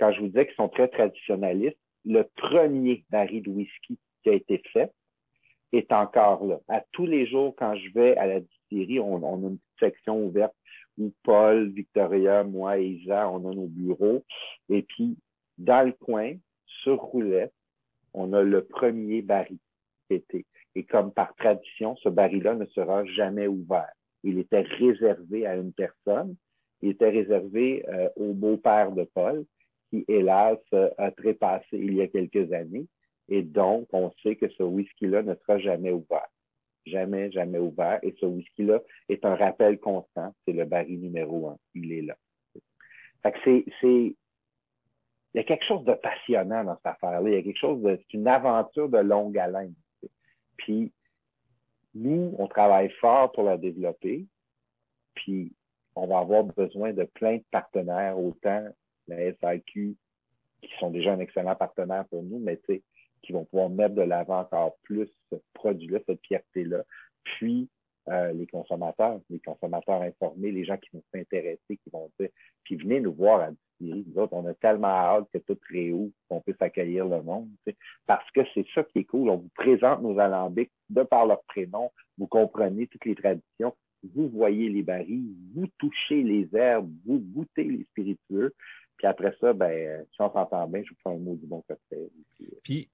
[0.00, 4.34] quand je vous disais qu'ils sont très traditionnalistes, le premier baril de whisky qui a
[4.34, 4.92] été fait
[5.72, 6.60] est encore là.
[6.68, 10.24] À tous les jours, quand je vais à la distillerie, on, a une petite section
[10.24, 10.54] ouverte
[10.98, 14.24] où Paul, Victoria, moi et Isa, on a nos bureaux.
[14.68, 15.16] Et puis,
[15.58, 16.34] dans le coin,
[16.66, 17.52] sur roulette,
[18.12, 19.58] on a le premier baril
[20.08, 20.46] qui.
[20.76, 23.90] Et comme par tradition, ce baril-là ne sera jamais ouvert.
[24.22, 26.36] Il était réservé à une personne.
[26.82, 29.44] Il était réservé euh, au beau-père de Paul,
[29.90, 30.58] qui, hélas,
[30.98, 32.86] a trépassé il y a quelques années.
[33.28, 36.28] Et donc, on sait que ce whisky-là ne sera jamais ouvert.
[36.86, 37.98] Jamais, jamais ouvert.
[38.02, 40.34] Et ce whisky-là est un rappel constant.
[40.44, 41.56] C'est le baril numéro un.
[41.74, 42.16] Il est là.
[43.22, 44.16] Fait que c'est, c'est,
[45.34, 47.28] il y a quelque chose de passionnant dans cette affaire-là.
[47.28, 49.74] Il y a quelque chose de, c'est une aventure de longue haleine.
[50.58, 50.92] Puis,
[51.94, 54.26] nous, on travaille fort pour la développer.
[55.14, 55.54] Puis,
[55.96, 58.66] on va avoir besoin de plein de partenaires, autant
[59.08, 59.96] la SAQ,
[60.62, 62.58] qui sont déjà un excellent partenaire pour nous, mais
[63.22, 66.84] qui vont pouvoir mettre de l'avant encore plus ce produit-là, cette fierté-là.
[67.24, 67.68] Puis,
[68.08, 72.28] euh, les consommateurs, les consommateurs informés, les gens qui vont s'intéresser, qui vont dire,
[72.62, 74.04] puis venez nous voir à Distillerie.
[74.08, 77.48] Nous autres, on a tellement hâte que tout réouvre, qu'on puisse accueillir le monde.
[78.06, 79.30] Parce que c'est ça qui est cool.
[79.30, 81.90] On vous présente nos alambics de par leur prénom.
[82.18, 83.74] Vous comprenez toutes les traditions.
[84.14, 88.52] Vous voyez les barils, vous touchez les herbes, vous goûtez les spiritueux.
[88.96, 91.62] Puis après ça, ben, si on s'entend bien, je vous fais un mot du bon
[91.62, 92.08] cocktail.
[92.62, 92.88] Puis,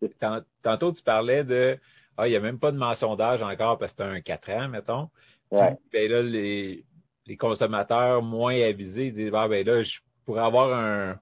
[0.62, 1.78] tantôt, tu parlais de
[2.16, 4.50] Ah, il n'y a même pas de mention d'âge encore parce que c'est un 4
[4.50, 5.10] ans, mettons.
[5.50, 5.76] Ouais.
[5.92, 6.84] ben là, les,
[7.26, 11.18] les, consommateurs moins avisés disent Ah, ben là, je pourrais avoir un,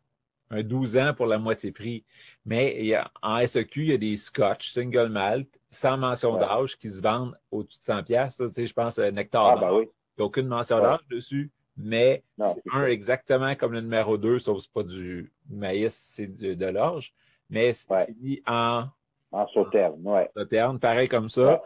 [0.51, 2.05] un 12 ans pour la moitié prix.
[2.45, 6.91] Mais a, en SEQ, il y a des scotch single malt sans mention d'âge qui
[6.91, 8.37] se vendent au-dessus de 100 pièces.
[8.37, 9.57] Tu sais, je pense à Nectar.
[9.57, 9.85] Ah, ben oui.
[9.85, 14.39] Il n'y a aucune mention d'âge dessus mais c'est un exactement comme le numéro 2,
[14.39, 17.14] sauf que ce pas du maïs, c'est de, l'orge,
[17.49, 18.85] mais c'est mis en...
[19.31, 20.22] En sauterne, oui.
[20.37, 21.62] Sauterne, pareil comme ça,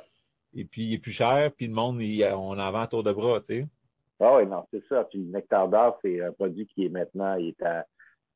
[0.55, 2.01] et puis il est plus cher, puis le monde,
[2.35, 3.67] on en vend tour de bras, tu sais.
[4.25, 5.03] Ah oui, non, c'est ça.
[5.05, 7.85] Puis le nectar d'or, c'est un produit qui est maintenant, il est à,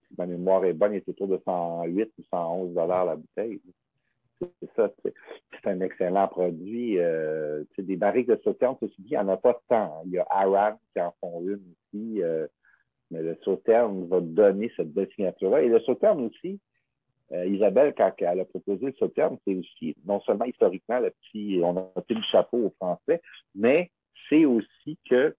[0.09, 3.61] si ma mémoire est bonne, il est autour de 108 ou 111 dollars la bouteille.
[4.41, 6.99] C'est ça, c'est un excellent produit.
[6.99, 10.03] Euh, des barriques de sauterne, ceci dit, il n'y en a pas tant.
[10.05, 12.47] Il y a Aram qui en font une aussi, euh,
[13.11, 15.62] mais le sauterne va donner cette belle signature-là.
[15.62, 16.61] Et le sauterne aussi,
[17.32, 21.61] euh, Isabelle, quand elle a proposé le sauterne, c'est aussi, non seulement historiquement, le petit,
[21.62, 23.22] on a le chapeau au français,
[23.55, 23.91] mais
[24.28, 25.34] c'est aussi que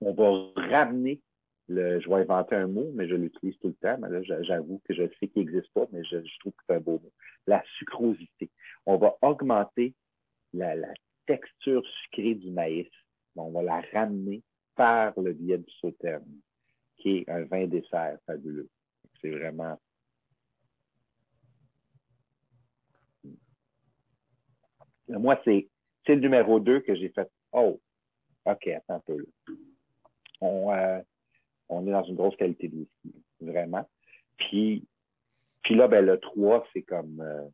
[0.00, 1.20] on va ramener
[1.68, 3.96] je vais inventer un mot, mais je l'utilise tout le temps.
[4.06, 6.98] Là, j'avoue que je sais qu'il n'existe pas, mais je, trouve que c'est un beau
[6.98, 7.12] mot.
[7.46, 8.50] La sucrosité.
[8.86, 9.94] On va augmenter
[10.52, 10.74] la,
[11.26, 12.90] texture sucrée du maïs.
[13.34, 14.42] On va la ramener
[14.76, 16.28] par le biais du sauterne,
[16.98, 18.68] qui est un vin dessert fabuleux.
[19.22, 19.80] C'est vraiment.
[25.08, 25.68] Moi, c'est
[26.08, 27.30] le numéro 2 que j'ai fait.
[27.52, 27.80] Oh,
[28.44, 29.24] OK, attends un peu.
[30.42, 31.00] On, euh,
[31.68, 33.86] on est dans une grosse qualité de whisky, vraiment.
[34.36, 34.86] Puis,
[35.62, 37.20] puis là, ben, le 3, c'est comme.
[37.20, 37.44] Euh,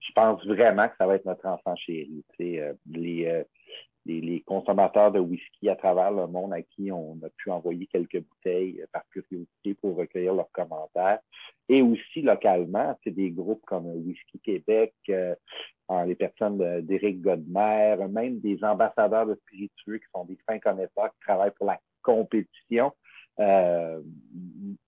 [0.00, 2.24] je pense vraiment que ça va être notre enfant chéri.
[2.36, 3.44] Tu sais, euh, euh,
[4.04, 7.86] les, les, consommateurs de whisky à travers le monde à qui on a pu envoyer
[7.86, 11.20] quelques bouteilles par curiosité pour recueillir leurs commentaires.
[11.70, 18.62] Et aussi localement, c'est des groupes comme Whisky Québec, les personnes d'Éric Godmer, même des
[18.62, 22.92] ambassadeurs de spiritueux qui sont des fins connaisseurs qui travaillent pour la compétition
[23.40, 24.00] euh,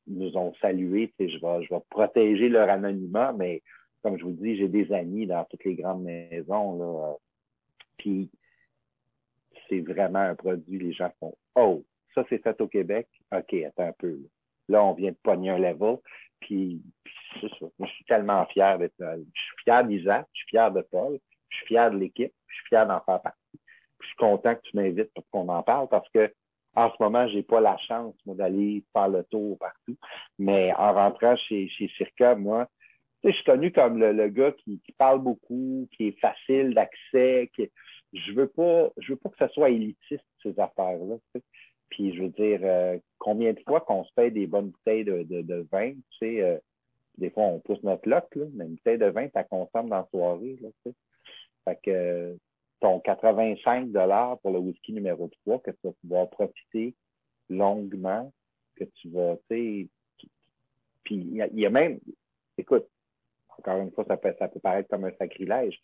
[0.07, 1.13] nous ont salué.
[1.19, 3.63] Je vais, protéger leur anonymat, mais
[4.03, 7.19] comme je vous dis, j'ai des amis dans toutes les grandes maisons.
[7.99, 8.31] Puis
[9.69, 11.83] c'est vraiment un produit, les gens font Oh,
[12.15, 13.09] ça c'est fait au Québec.
[13.35, 14.19] OK, attends un peu.
[14.69, 15.99] Là, on vient de pogner un level.
[16.41, 16.83] Puis,
[17.41, 17.47] ça.
[17.79, 18.95] Moi, je suis tellement fier d'être.
[18.99, 22.55] Je suis fier d'Isaac, je suis fier de Paul, je suis fier de l'équipe, je
[22.55, 23.61] suis fier d'en faire partie.
[24.01, 26.33] je suis content que tu m'invites pour qu'on en parle parce que
[26.77, 29.97] en ce moment, j'ai pas la chance, d'aller faire le tour partout.
[30.39, 32.69] Mais en rentrant chez, Circa, moi,
[33.25, 37.51] je suis connu comme le, gars qui, parle beaucoup, qui est facile d'accès.
[38.13, 41.17] Je veux pas, je veux pas que ce soit élitiste, ces affaires-là.
[41.89, 45.67] Puis je veux dire, euh, combien de fois qu'on se fait des bonnes bouteilles de,
[45.73, 46.59] vin, tu sais, euh,
[47.17, 49.99] des fois on pousse notre loc, là, mais une bouteille de vin, ça consomme dans
[49.99, 50.59] la soirée.
[50.61, 50.69] Là.
[51.65, 52.37] Fait que
[52.87, 53.91] ton 85
[54.41, 56.95] pour le whisky numéro 3 que tu vas pouvoir profiter
[57.51, 58.33] longuement,
[58.77, 59.89] que tu vas, tu
[60.21, 60.29] sais,
[61.03, 61.99] puis il y, a même,
[62.57, 62.87] écoute,
[63.59, 65.81] encore une fois, ça peut, ça peut paraître comme un sacrilège.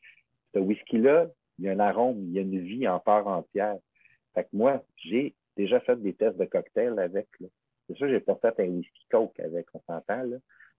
[0.55, 1.27] Ce whisky-là,
[1.59, 3.79] il y a un arôme, il y a une vie en part entière.
[4.35, 7.27] Fait que moi, j'ai déjà fait des tests de cocktail avec.
[7.89, 10.37] C'est sûr, j'ai pas fait un whisky coke avec, on s'entend, là.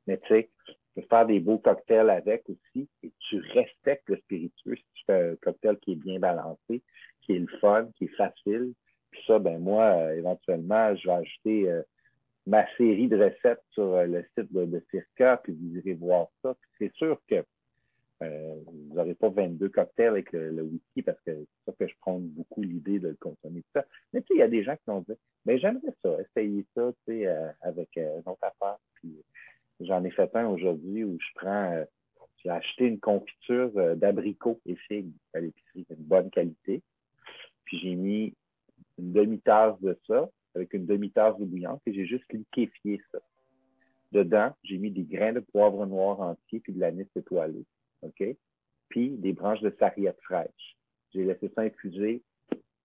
[0.07, 2.87] Mais tu sais, tu peux faire des beaux cocktails avec aussi
[3.33, 6.83] tu respectes le spiritueux si tu fais un cocktail qui est bien balancé,
[7.21, 8.73] qui est le fun, qui est facile.
[9.11, 11.81] Puis ça, ben moi, euh, éventuellement, je vais ajouter euh,
[12.45, 16.55] ma série de recettes sur euh, le site de, Circa, puis vous irez voir ça.
[16.77, 17.43] C'est sûr que
[18.21, 22.19] vous n'aurez pas 22 cocktails avec le, whisky parce que c'est ça que je prends
[22.19, 23.61] beaucoup l'idée de le consommer.
[23.73, 23.83] Ça.
[24.13, 26.65] Mais tu sais, il y a des gens qui vont dire, mais j'aimerais ça, essayer
[26.73, 27.27] ça, tu sais,
[27.59, 28.77] avec une autre affaire.
[28.93, 29.21] Puis,
[29.79, 31.83] J'en ai fait un aujourd'hui où je prends,
[32.43, 36.81] j'ai acheté une confiture euh, d'abricots et figues à l'épicerie, une bonne qualité.
[37.65, 38.33] Puis j'ai mis
[38.97, 43.19] une demi-tasse de ça avec une demi-tasse de bouillante et j'ai juste liquéfié ça.
[44.11, 47.65] Dedans, j'ai mis des grains de poivre noir entier puis de l'anis étoilé.
[48.01, 48.23] OK?
[48.89, 50.77] Puis des branches de sarriette fraîche.
[51.13, 52.21] J'ai laissé ça infuser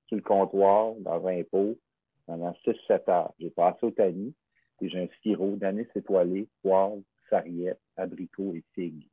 [0.06, 1.78] sur le comptoir dans un pot
[2.26, 3.34] pendant 6-7 heures.
[3.38, 4.34] J'ai passé au tamis
[4.80, 9.04] et j'ai un sirop d'anis étoilé, poivre, sarriette, abricot et figue.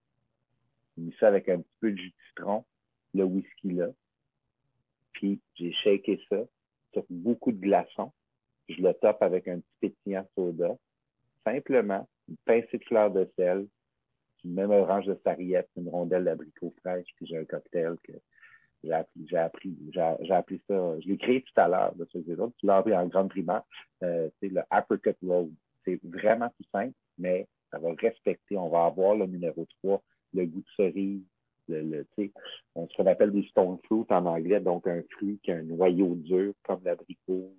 [0.96, 2.66] J'ai mis ça avec un petit peu de jus de citron,
[3.14, 3.90] le whisky là.
[5.14, 6.44] Puis j'ai shaké ça
[6.94, 8.12] sur beaucoup de glaçons.
[8.70, 10.76] Je le top avec un petit pétillant soda.
[11.44, 13.68] Simplement, une pincée de fleur de sel,
[14.44, 18.14] une même orange de sarriette, une rondelle d'abricot fraîche, puis j'ai un cocktail que
[18.84, 18.92] j'ai
[19.38, 21.00] appris, j'ai appris, ça.
[21.00, 22.56] Je l'ai créé tout à l'heure, de ce autres.
[22.58, 23.64] Tu l'as appris en grande primaire.
[24.04, 25.52] Euh, c'est le Apricot Road.
[25.84, 28.58] C'est vraiment tout simple, mais ça va respecter.
[28.58, 30.02] On va avoir le numéro 3,
[30.36, 31.24] le goût de cerise,
[31.68, 32.06] le, le
[32.76, 36.82] on des stone fruit en anglais, donc un fruit qui a un noyau dur comme
[36.84, 37.56] l'abricot,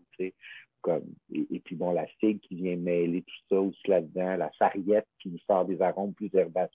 [0.83, 5.09] comme, et, puis bon, la figue qui vient mêler tout ça aussi là-dedans, la sarriette
[5.21, 6.73] qui nous sort des arômes plus herbacés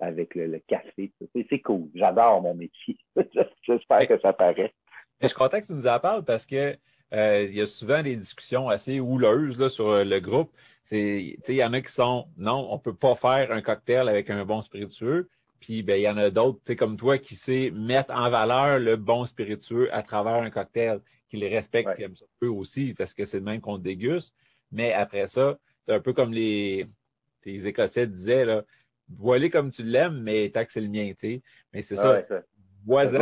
[0.00, 1.12] avec le, café.
[1.48, 1.88] C'est cool.
[1.94, 2.98] J'adore mon métier.
[3.62, 4.72] J'espère que ça paraît.
[5.20, 6.76] je suis content que tu nous en parles parce que
[7.12, 10.52] euh, il y a souvent des discussions assez houleuses là, sur euh, le groupe.
[10.92, 14.44] Il y en a qui sont non, on peut pas faire un cocktail avec un
[14.44, 15.28] bon spiritueux.
[15.60, 18.96] Puis ben, il y en a d'autres, comme toi, qui sait mettre en valeur le
[18.96, 23.38] bon spiritueux à travers un cocktail, qui les respectent, ça peu aussi, parce que c'est
[23.38, 24.34] le même qu'on déguste.
[24.72, 26.86] Mais après ça, c'est un peu comme les
[27.42, 28.64] tes Écossais disaient, là,
[29.08, 31.40] voiler comme tu l'aimes, mais tant que c'est le mien, tu
[31.72, 32.20] Mais c'est ça.
[32.84, 33.18] Voisin.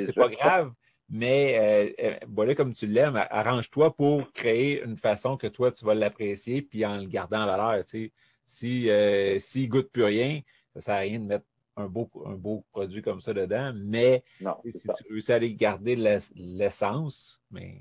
[0.00, 0.72] C'est pas grave,
[1.14, 5.94] mais euh, voilà comme tu l'aimes, arrange-toi pour créer une façon que toi, tu vas
[5.94, 7.84] l'apprécier, puis en le gardant en valeur.
[7.84, 8.12] Tu sais.
[8.44, 10.40] Si euh, s'il goûte plus rien,
[10.74, 11.44] ça sert à rien de mettre
[11.76, 14.24] un beau, un beau produit comme ça dedans, mais
[14.66, 15.94] si tu réussis à aller garder
[16.34, 17.76] l'essence, mais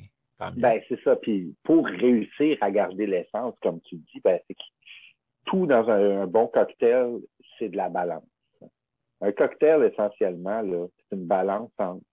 [0.56, 1.16] ben, c'est ça.
[1.16, 4.62] Puis pour réussir à garder l'essence, comme tu dis, ben, c'est que
[5.46, 7.20] tout dans un, bon cocktail,
[7.58, 8.24] c'est de la balance.
[9.22, 10.62] Un cocktail, essentiellement,
[11.10, 12.04] c'est une balance entre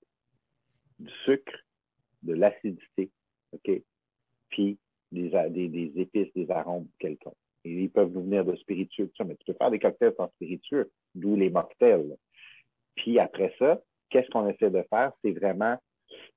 [1.00, 1.52] du sucre,
[2.22, 3.10] de l'acidité,
[3.52, 3.70] OK?
[4.50, 4.78] Puis
[5.12, 7.34] des, épices, des arômes quelconques.
[7.64, 10.14] Et ils peuvent nous venir de spiritueux, tout ça, mais tu peux faire des cocktails
[10.16, 12.16] sans spiritueux, d'où les mocktails.
[12.96, 15.12] Puis après ça, qu'est-ce qu'on essaie de faire?
[15.22, 15.76] C'est vraiment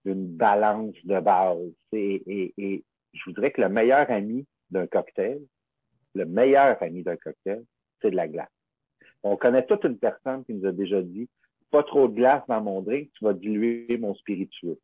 [0.06, 1.72] une balance de base.
[1.94, 2.84] Et,
[3.14, 5.40] je voudrais que le meilleur ami d'un cocktail,
[6.16, 7.64] le meilleur ami d'un cocktail,
[8.02, 8.50] c'est de la glace.
[9.22, 11.30] On connaît toute une personne qui nous a déjà dit
[11.74, 14.80] pas trop de glace dans mon drink, tu vas diluer mon spiritueux.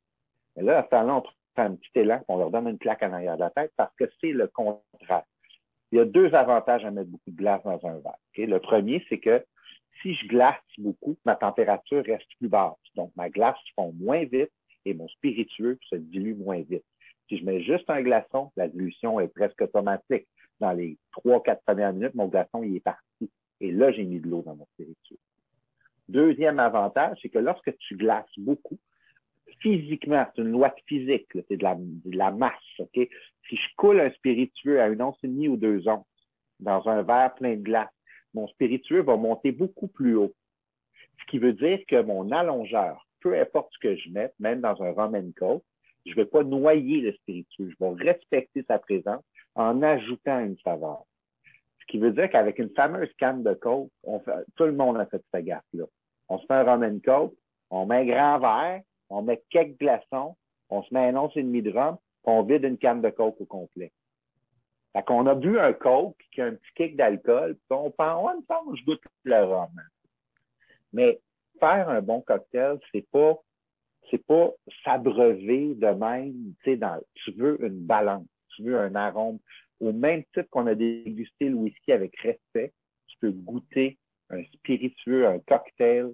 [0.57, 3.03] Et là, à ce temps-là, on prend un petit élan, on leur donne une plaque
[3.03, 5.23] en arrière de la tête parce que c'est le contraire.
[5.91, 8.17] Il y a deux avantages à mettre beaucoup de glace dans un verre.
[8.37, 9.45] Le premier, c'est que
[10.01, 12.73] si je glace beaucoup, ma température reste plus basse.
[12.95, 14.51] Donc, ma glace fond moins vite
[14.85, 16.85] et mon spiritueux se dilue moins vite.
[17.27, 20.27] Si je mets juste un glaçon, la dilution est presque automatique.
[20.59, 23.29] Dans les trois, quatre premières minutes, mon glaçon, il est parti.
[23.61, 25.19] Et là, j'ai mis de l'eau dans mon spiritueux.
[26.09, 28.79] Deuxième avantage, c'est que lorsque tu glaces beaucoup,
[29.61, 32.53] physiquement, c'est une loi de physique, c'est de la, masse.
[32.79, 32.95] OK?
[33.47, 36.07] Si je coule un spiritueux à une once et demie ou deux onces
[36.59, 37.93] dans un verre plein de glace,
[38.33, 40.33] mon spiritueux va monter beaucoup plus haut.
[41.19, 44.81] Ce qui veut dire que mon allongeur, peu importe ce que je mette, même dans
[44.81, 45.61] un rum and
[46.07, 47.69] Je ne vais pas noyer le spiritueux.
[47.69, 51.03] Je vais respecter sa présence en ajoutant une saveur.
[51.81, 53.91] Ce qui veut dire qu'avec une fameuse canne de coke,
[54.55, 55.85] tout le monde a cette gaffe-là.
[56.29, 57.35] On se fait un rum and coke,
[57.69, 60.35] on met un grand verre, on met quelques glaçons,
[60.69, 63.09] on se met un once et demi de rhum, puis on vide une canne de
[63.09, 63.91] coke au complet.
[64.93, 68.25] Fait qu'on a bu un coke qui a un petit kick d'alcool, puis on pense,
[68.25, 69.69] ouais, je goûte le rhum.
[70.93, 71.19] Mais
[71.59, 73.39] faire un bon cocktail, c'est pas
[74.17, 74.51] pas
[74.83, 78.25] s'abreuver de même, tu sais, dans, tu veux une balance,
[78.55, 79.39] tu veux un arôme.
[79.79, 82.73] Au même titre qu'on a dégusté le whisky avec respect,
[83.07, 83.97] tu peux goûter
[84.29, 86.13] un spiritueux, un cocktail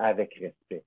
[0.00, 0.82] avec respect.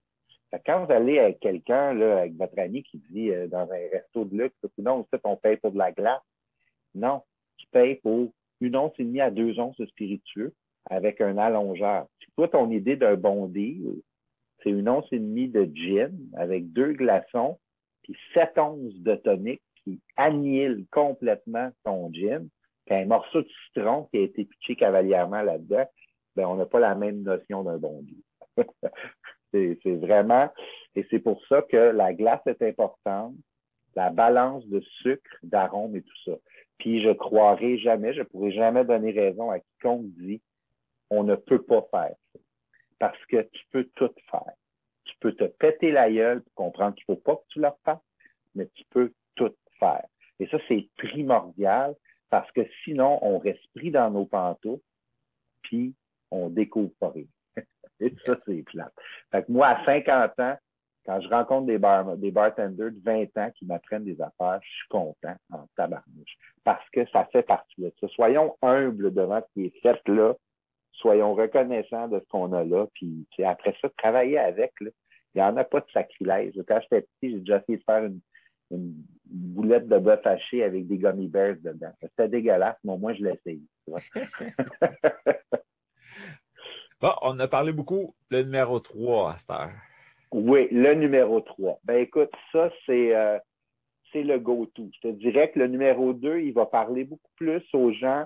[0.66, 4.38] quand vous allez avec quelqu'un, avec votre ami qui dit euh, dans un resto de
[4.38, 6.22] luxe, non, on paye pour de la glace.
[6.96, 7.22] Non,
[7.58, 10.54] tu payes pour une once et demie à deux onces de spiritueux
[10.90, 12.08] avec un allongeur.
[12.24, 14.02] Si toi, ton idée d'un bon deal,
[14.62, 17.60] c'est une once et demie de gin avec deux glaçons,
[18.04, 22.48] puis sept onces de tonique qui annihile complètement ton gin,
[22.86, 25.86] puis un morceau de citron qui a été pitché cavalièrement là-dedans,
[26.36, 28.23] ben, on n'a pas la même notion d'un bon deal.
[29.52, 30.50] C'est vraiment,
[30.96, 33.36] et c'est pour ça que la glace est importante,
[33.96, 36.38] la balance de sucre, d'arôme et tout ça.
[36.80, 40.42] Puis je croirai jamais, je pourrai jamais donner raison à quiconque dit
[41.10, 42.40] on ne peut pas faire ça.
[43.00, 44.54] Parce que tu peux tout faire.
[45.06, 47.70] Tu peux te péter la gueule pour comprendre qu'il ne faut pas que tu le
[47.84, 48.00] fasses,
[48.56, 50.06] mais tu peux tout faire.
[50.40, 51.96] Et ça, c'est primordial
[52.30, 54.82] parce que sinon, on reste dans nos pantoufles,
[55.62, 55.94] puis
[56.32, 57.26] on découvre pas rien.
[58.04, 58.94] Et ça, c'est plate.
[59.32, 60.58] Fait que moi, à 50 ans,
[61.06, 64.70] quand je rencontre des, bar, des bartenders de 20 ans qui m'apprennent des affaires, je
[64.70, 66.38] suis content en tabarnouche.
[66.64, 68.08] Parce que ça fait partie de ça.
[68.10, 70.34] Soyons humbles devant ce qui est fait là.
[70.94, 72.86] Soyons reconnaissants de ce qu'on a là.
[72.94, 74.72] Puis après ça, travailler avec.
[74.80, 74.92] Là.
[75.36, 76.54] Il n'y en a pas de sacrilège.
[76.68, 78.22] Quand j'étais petit, j'ai déjà essayé de faire une,
[79.26, 81.92] boulette de bœuf haché avec des gummy bears dedans.
[82.02, 83.62] C'était dégueulasse, mais au moins je l'ai essayé.
[87.22, 89.72] on a parlé beaucoup le numéro 3 à cette heure.
[90.32, 91.80] Oui, le numéro 3.
[91.84, 93.38] Ben écoute, ça, c'est euh,
[94.14, 94.90] le go-to.
[94.94, 98.26] Je te dirais que le numéro 2, il va parler beaucoup plus aux gens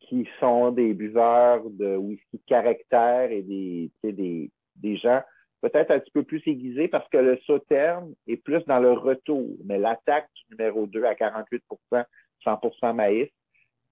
[0.00, 5.20] qui sont des buveurs de whisky de caractère et des, des, des gens
[5.60, 9.48] peut-être un petit peu plus aiguisés parce que le sauterne est plus dans le retour.
[9.64, 12.04] Mais l'attaque du numéro 2 à 48%
[12.44, 13.28] 100% maïs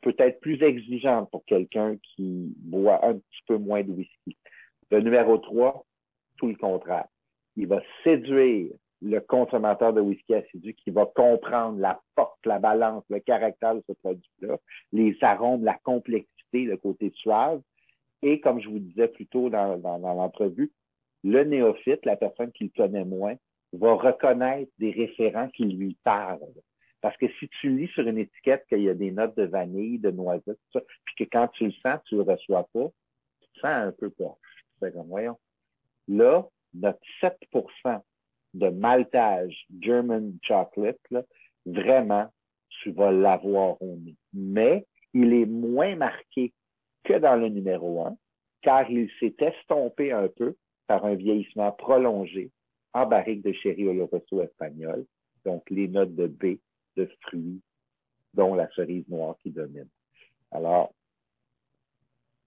[0.01, 4.37] peut être plus exigeante pour quelqu'un qui boit un petit peu moins de whisky.
[4.91, 5.85] Le numéro 3,
[6.37, 7.07] tout le contraire
[7.57, 8.73] il va séduire
[9.03, 13.83] le consommateur de whisky assidu qui va comprendre la force, la balance, le caractère de
[13.89, 14.57] ce produit-là,
[14.93, 17.61] les arômes, la complexité, le côté suave.
[18.23, 20.73] Et comme je vous disais plus tôt dans, dans, l'entrevue,
[21.25, 23.35] le néophyte, la personne qui le connaît moins,
[23.73, 26.41] va reconnaître des référents qui lui parlent.
[27.01, 29.99] Parce que si tu lis sur une étiquette qu'il y a des notes de vanille,
[29.99, 32.89] de noisette, tout ça, puis que quand tu le sens, tu le reçois pas,
[33.41, 34.39] tu te sens un peu proche.
[34.81, 35.39] C'est comme, voyons.
[36.09, 38.01] Là, notre 7%
[38.55, 40.99] de maltage German chocolate,
[41.65, 42.31] vraiment,
[42.83, 44.17] tu vas l'avoir au nez.
[44.33, 46.53] Mais il est moins marqué
[47.05, 48.17] que dans le numéro 1,
[48.63, 52.51] car il s'est estompé un peu par un vieillissement prolongé
[52.93, 55.05] en barrique de sherry oloroso espagnol,
[55.45, 56.59] donc les notes de baie,
[56.97, 57.61] de fruits,
[58.35, 59.89] dont la cerise noire qui domine.
[60.51, 60.93] Alors,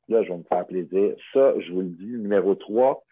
[0.08, 1.16] là, je vais me faire plaisir.
[1.34, 3.04] Ça, je vous le dis, numéro 3,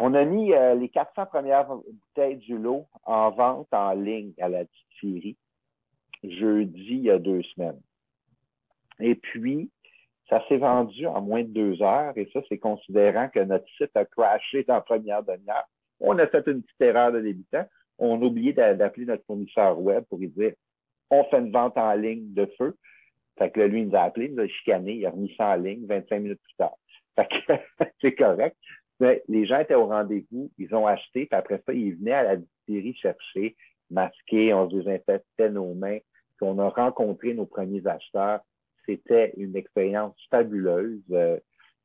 [0.00, 4.48] on a mis euh, les 400 premières bouteilles du lot en vente en ligne à
[4.48, 5.36] la distillerie
[6.24, 7.80] jeudi il y a deux semaines.
[8.98, 9.70] Et puis,
[10.28, 13.96] ça s'est vendu en moins de deux heures et ça, c'est considérant que notre site
[13.96, 15.68] a crashé dans la première demi-heure.
[16.00, 17.64] On a fait une petite erreur de débutant.
[17.98, 20.52] On a oublié d'appeler notre fournisseur web pour lui dire
[21.10, 22.76] on fait une vente en ligne de feu.
[23.38, 25.50] Fait que lui, il nous a appelé, il nous a chicané, il a remis ça
[25.50, 26.76] en ligne 25 minutes plus tard.
[27.16, 28.56] Fait que c'est correct.
[29.28, 32.36] Les gens étaient au rendez-vous, ils ont acheté, puis après ça, ils venaient à la
[32.36, 33.56] distillerie chercher,
[33.90, 35.98] masquer, on se désinfectait nos mains,
[36.36, 38.40] puis on a rencontré nos premiers acheteurs.
[38.86, 41.00] C'était une expérience fabuleuse.
[41.12, 41.38] Euh,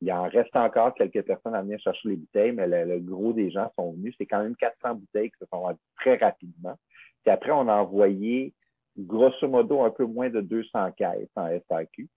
[0.03, 3.49] il en reste encore quelques personnes à venir chercher les bouteilles, mais le, gros des
[3.51, 4.13] gens sont venus.
[4.17, 6.75] C'est quand même 400 bouteilles qui se sont vendues très rapidement.
[7.23, 8.53] Puis après, on a envoyé
[8.97, 12.09] grosso modo un peu moins de 200 caisses en SAQ.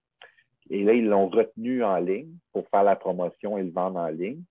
[0.69, 4.09] Et là, ils l'ont retenu en ligne pour faire la promotion et le vendre en
[4.09, 4.43] ligne.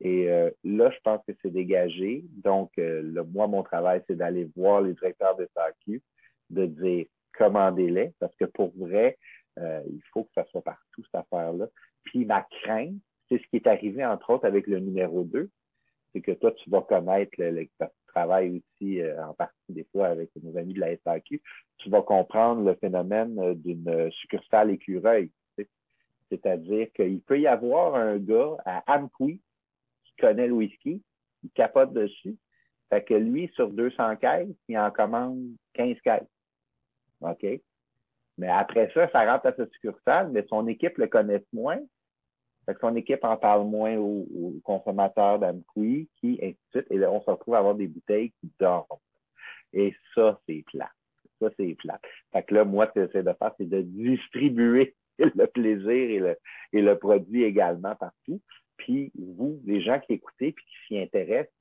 [0.00, 2.24] Et euh, là, je pense que c'est dégagé.
[2.44, 6.00] Donc, euh, moi, mon travail, c'est d'aller voir les directeurs de SAQ,
[6.50, 9.18] de dire commandez-les, parce que pour vrai,
[9.58, 11.68] euh, il faut que ça soit partout, cette affaire-là.
[12.04, 12.96] Puis ma crainte,
[13.28, 15.50] c'est ce qui est arrivé, entre autres, avec le numéro 2,
[16.12, 20.08] c'est que toi, tu vas connaître, le, tu travailles aussi euh, en partie des fois
[20.08, 21.42] avec nos amis de la SAQ,
[21.78, 25.30] tu vas comprendre le phénomène euh, d'une succursale écureuil.
[26.30, 29.40] C'est-à-dire qu'il peut y avoir un gars à Amqui
[30.04, 31.02] qui connaît le whisky,
[31.42, 32.36] il capote dessus.
[32.90, 36.22] Fait que lui, sur 200 caisses, il en commande 15 caisses.
[37.20, 37.46] OK?
[38.38, 41.80] Mais après ça, ça rentre à sa succursale, mais son équipe le connaît moins.
[42.66, 46.86] Fait que son équipe en parle moins aux, consommateurs d'Amqui, qui, ainsi de suite.
[46.90, 48.86] Et là, on se retrouve à avoir des bouteilles qui dorment.
[49.72, 50.90] Et ça, c'est plat.
[51.40, 52.00] Ça, c'est plat.
[52.32, 56.18] Fait que là, moi, ce que j'essaie de faire, c'est de distribuer le plaisir et
[56.18, 56.36] le,
[56.72, 58.40] et le produit également partout.
[58.78, 61.52] Puis vous, les gens qui écoutez puis qui s'y intéressent,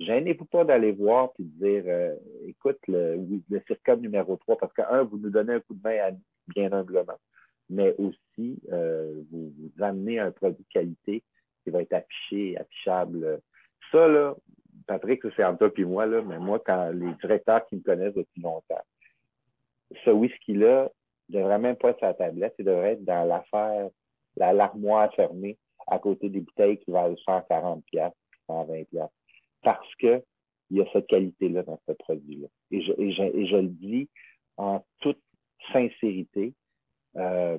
[0.00, 2.14] gênez-vous pas d'aller voir puis de dire euh,
[2.46, 3.16] écoute le,
[3.48, 6.10] le circum numéro 3 parce que, un, vous nous donnez un coup de main à
[6.48, 7.18] bien humblement,
[7.68, 11.22] mais aussi euh, vous, vous amenez un produit de qualité
[11.62, 13.40] qui va être affiché, affichable.
[13.92, 14.34] Ça, là,
[14.86, 18.14] Patrick, c'est entre toi et moi, là, mais moi, quand les directeurs qui me connaissent
[18.14, 18.82] depuis longtemps,
[20.04, 20.90] ce whisky-là
[21.28, 23.90] ne devrait même pas être sur la tablette, il devrait être dans l'affaire,
[24.36, 28.12] l'armoire fermée à côté des bouteilles qui valent 140 pièces,
[28.46, 29.08] 120 pièces,
[29.68, 30.22] parce que
[30.70, 32.48] il y a cette qualité-là dans ce produit-là.
[32.70, 34.08] Et je, le dis
[34.56, 35.20] en toute
[35.74, 36.54] sincérité.
[37.16, 37.58] Euh,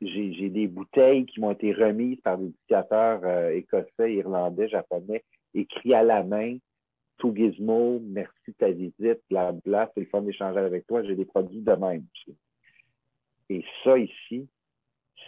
[0.00, 5.22] j'ai des bouteilles qui m'ont été remises par des dictateurs euh, écossais, irlandais, japonais,
[5.54, 6.58] écrits à la main.
[7.18, 11.04] Tout gizmo, merci de ta visite, blabla, c'est le fun d'échanger avec toi.
[11.04, 12.04] J'ai des produits de même.
[13.48, 14.48] Et ça ici,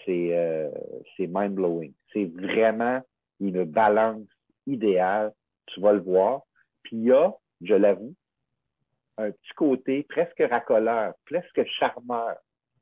[0.09, 0.71] euh,
[1.17, 1.93] c'est mind-blowing.
[2.13, 3.01] C'est vraiment
[3.41, 4.27] une balance
[4.67, 5.33] idéale.
[5.75, 6.43] Tu vas le voir.
[6.83, 8.15] Puis il y a, je l'avoue,
[9.19, 12.37] un petit côté presque racoleur, presque charmeur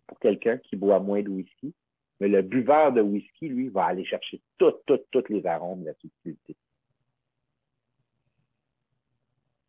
[0.06, 1.74] pour quelqu'un qui boit moins de whisky.
[2.20, 5.86] Mais le buveur de whisky, lui, va aller chercher toutes, toutes, toutes les arômes de
[5.86, 6.56] la subtilité.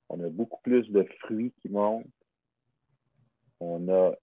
[0.09, 2.05] On a beaucoup plus de fruits qui montent.
[3.59, 4.13] On a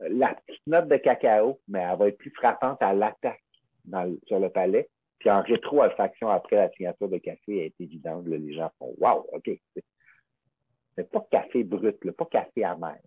[0.00, 3.42] la petite note de cacao, mais elle va être plus frappante à l'attaque
[4.26, 4.88] sur le palais.
[5.22, 8.26] Puis en rétro-olfaction, après la signature de café, elle est évidente.
[8.26, 9.52] les gens font Wow, OK.
[10.96, 12.98] C'est pas café brut, pas café amer.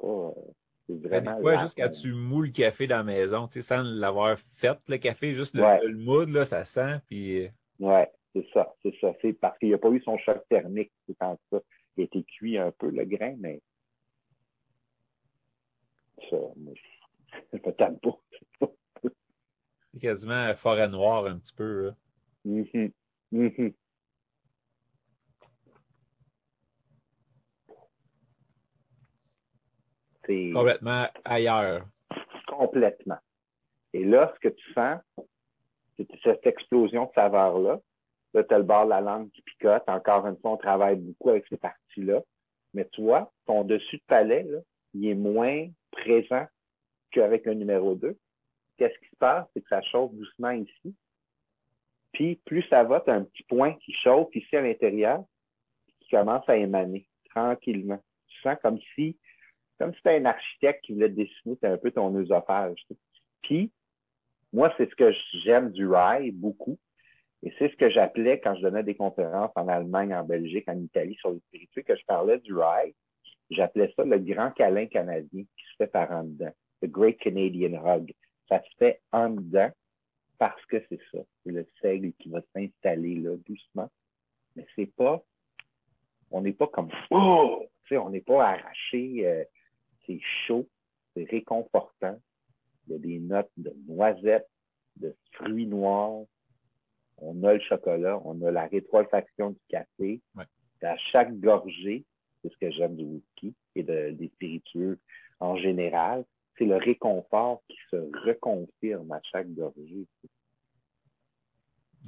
[0.00, 1.38] C'est vraiment.
[1.38, 4.76] Ouais, juste quand tu moules le café dans la maison, tu sais, sans l'avoir fait,
[4.88, 6.98] le café, juste le, là, ça sent.
[7.06, 7.44] Puis...
[7.44, 7.48] Euh,
[7.78, 9.12] ouais, c'est ça, c'est ça.
[9.22, 11.60] C'est parce qu'il n'a pas eu son choc thermique, c'est quand ça.
[11.96, 13.60] Il a été cuit un peu, le grain, mais
[16.28, 16.74] ça, moi,
[17.52, 17.58] je
[18.60, 18.72] pas.
[19.92, 21.92] C'est quasiment forêt noire un petit peu.
[22.44, 23.74] Mm -hmm.
[30.24, 31.86] C'est complètement ailleurs.
[32.46, 33.18] Complètement.
[33.92, 35.00] Et là, ce que tu sens,
[35.96, 37.80] c'est cette explosion de saveur-là.
[38.34, 39.82] Là, tu as le bord de la langue qui picote.
[39.88, 42.22] Encore une fois, on travaille beaucoup avec ces parties-là.
[42.72, 44.60] Mais tu vois, ton dessus de palais, là,
[44.94, 46.46] il est moins présent
[47.10, 48.16] qu'avec le numéro 2.
[48.76, 49.46] Qu'est-ce qui se passe?
[49.52, 50.94] C'est que ça chauffe doucement ici.
[52.12, 55.24] Puis, plus ça va, tu as un petit point qui chauffe ici à l'intérieur,
[56.00, 58.02] qui commence à émaner tranquillement.
[58.28, 59.16] Tu sens comme si,
[59.78, 62.84] comme si un architecte qui voulait dessiner un peu ton œsophage.
[63.42, 63.72] Puis,
[64.52, 65.12] moi, c'est ce que
[65.44, 66.78] j'aime du rye beaucoup.
[67.42, 70.78] Et c'est ce que j'appelais quand je donnais des conférences en Allemagne, en Belgique, en
[70.78, 72.94] Italie sur les spiritueux, que je parlais du rye.
[73.50, 76.52] J'appelais ça le grand câlin canadien qui se fait par en dedans.
[76.82, 78.12] The Great Canadian Hug.
[78.48, 79.70] Ça se fait en dedans
[80.38, 81.18] parce que c'est ça.
[81.44, 83.90] C'est le seigle qui va s'installer là doucement.
[84.56, 85.22] Mais c'est pas,
[86.30, 89.26] on n'est pas comme, oh, tu sais, on n'est pas arraché.
[89.26, 89.44] Euh,
[90.06, 90.68] c'est chaud,
[91.14, 92.18] c'est réconfortant.
[92.86, 94.48] Il y a des notes de noisettes,
[94.96, 96.24] de fruits noirs.
[97.18, 100.20] On a le chocolat, on a la rétrofaction du café.
[100.82, 102.04] À chaque gorgée,
[102.42, 104.98] c'est ce que j'aime du whisky et des spiritueux
[105.38, 106.24] en général,
[106.58, 107.96] c'est le réconfort qui se
[108.26, 110.06] reconfirme à chaque gorgée.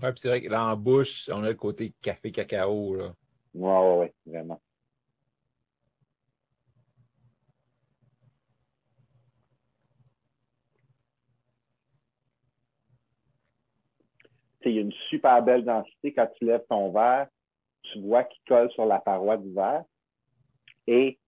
[0.02, 2.96] Oui, puis c'est vrai que là, en bouche, on a le côté café-cacao.
[2.96, 3.08] Oui,
[3.54, 4.60] oui, ouais, vraiment.
[14.66, 16.14] Il y a une super belle densité.
[16.14, 17.28] Quand tu lèves ton verre,
[17.82, 19.84] tu vois qu'il colle sur la paroi du verre.
[20.86, 21.18] Et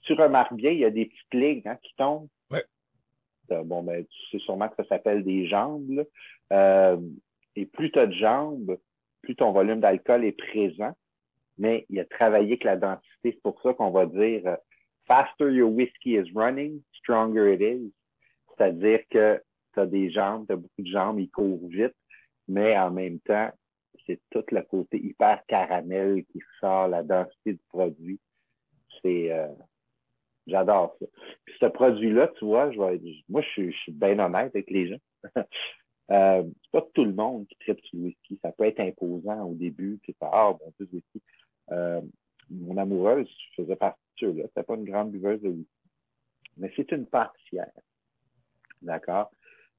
[0.00, 2.28] si tu remarques bien, il y a des petites lignes hein, qui tombent.
[2.50, 2.64] Ouais.
[3.52, 6.06] Euh, bon, ben, tu sais sûrement que ça s'appelle des jambes.
[6.52, 7.00] Euh,
[7.56, 8.78] et plus tu as de jambes,
[9.22, 10.92] plus ton volume d'alcool est présent.
[11.58, 13.32] Mais il a travaillé avec la densité.
[13.32, 14.56] C'est pour ça qu'on va dire euh,
[15.06, 17.92] faster your whiskey is running, stronger it is.
[18.56, 19.42] C'est-à-dire que
[19.74, 21.94] tu as des jambes, tu as beaucoup de jambes, ils courent vite,
[22.48, 23.50] mais en même temps,
[24.06, 28.18] c'est tout le côté hyper caramel qui sort, la densité du produit.
[29.02, 29.48] C'est euh,
[30.50, 31.06] j'adore ça.
[31.44, 32.78] Puis ce produit-là, tu vois, je
[33.28, 35.00] moi, je suis, bien honnête avec les gens.
[36.10, 38.38] euh, c'est pas tout le monde qui traite sur le whisky.
[38.42, 41.22] Ça peut être imposant au début, tu sais, ah, bon, plus whisky.
[41.70, 42.00] Euh,
[42.50, 44.44] mon amoureuse faisait partie de là.
[44.48, 45.70] C'était pas une grande buveuse de whisky.
[46.56, 47.72] Mais c'est une pâtissière.
[48.82, 49.30] D'accord?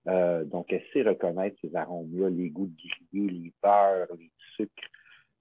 [0.07, 2.75] Euh, donc, elle sait reconnaître ces arômes-là, les goûts de
[3.11, 4.89] grillé, les beurres, les sucres,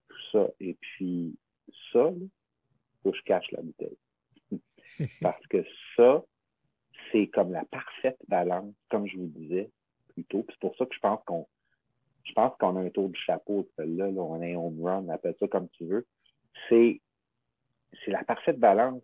[0.08, 0.48] tout ça.
[0.60, 1.34] Et puis,
[1.92, 2.28] ça, il
[3.02, 3.96] faut que je cache la bouteille.
[5.20, 5.64] Parce que
[5.96, 6.22] ça,
[7.10, 9.70] c'est comme la parfaite balance, comme je vous disais
[10.08, 10.44] plus tôt.
[10.48, 11.46] C'est pour ça que je pense qu'on
[12.24, 15.34] je pense qu'on a un tour du chapeau celle-là, on a un home run, appelle
[15.40, 16.06] ça comme tu veux.
[16.68, 17.00] C'est
[18.06, 19.02] la parfaite balance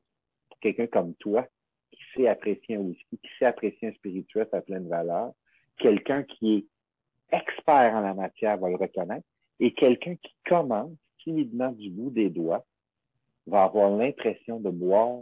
[0.48, 1.46] pour quelqu'un comme toi
[1.90, 5.32] qui sait apprécier un whisky, qui sait apprécier un spirituel à pleine valeur,
[5.78, 6.66] quelqu'un qui est
[7.36, 9.26] expert en la matière va le reconnaître,
[9.60, 10.92] et quelqu'un qui commence
[11.24, 12.64] timidement du bout des doigts
[13.46, 15.20] va avoir l'impression de boire,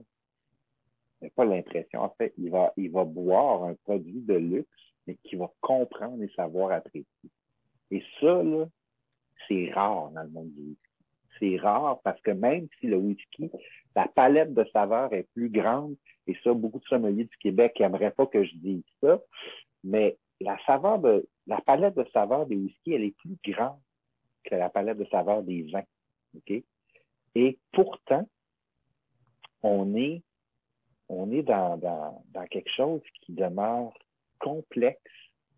[1.30, 4.68] pas l'impression, en fait, il va, il va boire un produit de luxe,
[5.06, 7.30] mais qui va comprendre et savoir apprécier.
[7.90, 8.66] Et ça, là,
[9.46, 10.78] c'est rare dans le monde du whisky.
[11.38, 13.50] C'est rare parce que même si le whisky,
[13.96, 15.96] la palette de saveurs est plus grande,
[16.26, 19.20] et ça, beaucoup de sommeliers du Québec n'aimeraient pas que je dise ça,
[19.82, 23.78] mais la saveur de, la palette de saveurs des whisky, elle est plus grande
[24.44, 25.84] que la palette de saveurs des vins.
[27.34, 28.28] Et pourtant,
[29.62, 30.22] on est,
[31.08, 31.80] on est dans,
[32.50, 33.92] quelque chose qui demeure
[34.38, 35.00] complexe,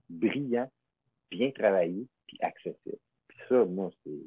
[0.09, 0.71] brillant,
[1.31, 2.99] bien travaillé, puis accessible.
[3.29, 4.23] Puis ça, moi, c'est,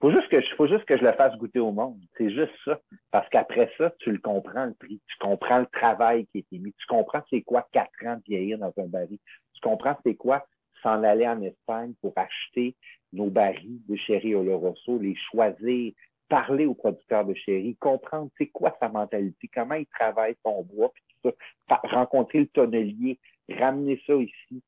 [0.00, 2.00] faut juste que je, faut juste que je le fasse goûter au monde.
[2.16, 2.80] C'est juste ça.
[3.10, 5.00] Parce qu'après ça, tu le comprends le prix.
[5.06, 6.72] Tu comprends le travail qui a été mis.
[6.72, 9.18] Tu comprends c'est quoi quatre ans de vieillir dans un baril.
[9.52, 10.46] Tu comprends c'est quoi
[10.82, 12.74] s'en aller en Espagne pour acheter
[13.12, 15.92] nos barils de Chéri Oloroso, les choisir,
[16.30, 20.90] parler aux producteurs de Chéri, comprendre c'est quoi sa mentalité, comment il travaille son bois,
[20.94, 21.32] puis tout
[21.68, 23.18] ça, rencontrer le tonnelier,
[23.50, 24.62] ramener ça ici,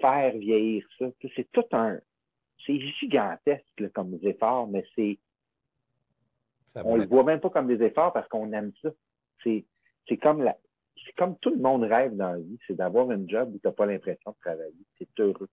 [0.00, 1.06] faire vieillir ça.
[1.36, 2.00] C'est tout un,
[2.66, 5.18] c'est gigantesque comme des efforts, mais c'est.
[6.76, 8.88] On le voit même pas comme des efforts parce qu'on aime ça.
[9.44, 9.66] C'est,
[10.08, 10.56] c'est comme la.
[11.04, 13.66] C'est comme tout le monde rêve dans la vie, c'est d'avoir un job où tu
[13.66, 14.86] n'as pas l'impression de travailler.
[14.98, 15.48] C'est heureux.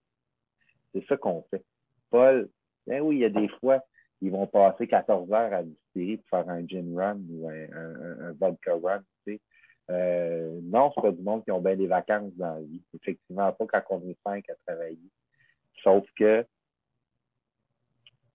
[0.93, 1.64] C'est ça qu'on fait.
[2.10, 2.49] Paul,
[2.88, 3.84] ben oui, il y a des fois,
[4.22, 8.74] ils vont passer 14 heures à distiller pour faire un gin run ou un, vodka
[8.74, 9.41] run, tu sais.
[9.89, 12.82] Euh, non, c'est pas du monde qui ont bien des vacances dans la vie.
[12.93, 14.99] Effectivement, pas quand on est cinq à travailler.
[15.84, 16.45] Sauf que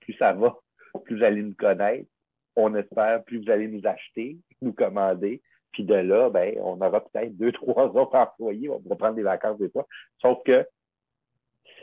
[0.01, 0.57] plus ça va,
[1.05, 2.09] plus vous allez nous connaître.
[2.57, 5.43] On espère, plus vous allez nous acheter, nous commander.
[5.73, 8.69] Puis de là, ben, on aura peut-être deux, trois autres employés.
[8.69, 9.87] On prendre des vacances des fois.
[10.21, 10.67] Sauf que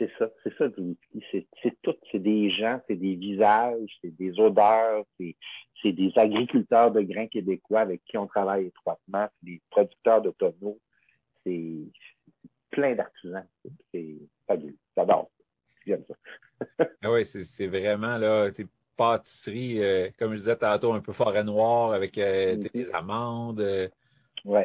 [0.02, 1.46] c'est ça, c'est ça du whisky.
[1.62, 7.02] C'est tout, c'est des gens, c'est des visages, c'est des odeurs, c'est des agriculteurs de
[7.02, 10.78] grains québécois avec qui on travaille étroitement, c'est des producteurs de tonneaux,
[11.44, 11.76] c'est
[12.70, 13.46] plein d'artisans.
[13.92, 14.76] C'est fabuleux.
[14.96, 15.30] J'adore.
[15.86, 16.84] J'aime ça.
[17.02, 18.50] ah oui, c'est vraiment là,
[18.96, 22.72] pâtisserie, euh, comme je disais tantôt, un peu forêt noire avec euh, mm-hmm.
[22.72, 23.60] des amandes.
[23.60, 23.88] Euh.
[24.44, 24.62] Oui.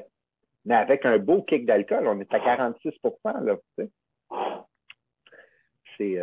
[0.66, 2.92] Mais avec un beau kick d'alcool, on est à 46
[3.42, 3.56] là,
[5.98, 6.18] C'est.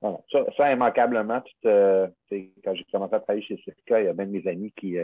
[0.00, 4.46] ça, ça, immanquablement, quand j'ai commencé à travailler chez Circa, il y a même mes
[4.46, 4.96] amis qui,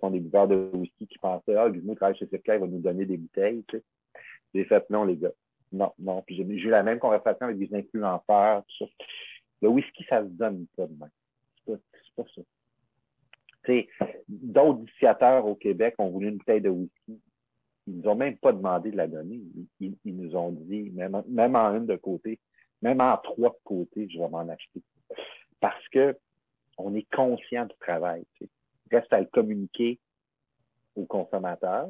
[0.00, 2.80] font des buveurs de whisky qui pensaient Ah, Gizmo travaille chez Circa, il va nous
[2.80, 3.64] donner des bouteilles.
[4.54, 5.32] J'ai fait non, les gars.
[5.72, 6.22] Non, non.
[6.22, 8.90] Puis j'ai eu la même conversation avec des influenceurs, tout ça.
[9.60, 11.10] Le whisky, ça se donne pas de même.
[11.66, 12.42] C'est pas ça.
[14.28, 17.20] D'autres initiateurs au Québec ont voulu une bouteille de whisky.
[17.88, 19.40] Ils nous ont même pas demandé de la donner.
[19.80, 22.38] Ils, nous ont dit, même, en une de côté,
[22.82, 24.82] même en trois de côté, je vais m'en acheter.
[25.60, 26.16] Parce que
[26.76, 28.24] on est conscient du travail.
[28.40, 28.48] Il
[28.90, 29.98] Reste à le communiquer
[30.96, 31.88] aux consommateurs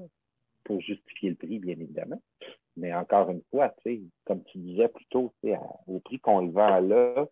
[0.64, 2.20] pour justifier le prix, bien évidemment.
[2.76, 3.74] Mais encore une fois,
[4.24, 5.34] comme tu disais plus tôt,
[5.86, 7.26] au prix qu'on le vend là,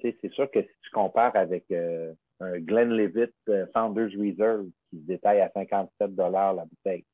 [0.00, 5.06] c'est sûr que si tu compares avec euh, un Glenlivet euh, Founders Reserve qui se
[5.06, 7.04] détaille à 57 la bouteille.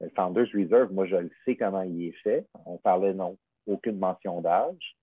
[0.00, 2.46] Le Founders Reserve, moi, je le sais comment il est fait.
[2.64, 3.36] On parlait non,
[3.66, 4.96] aucune mention d'âge.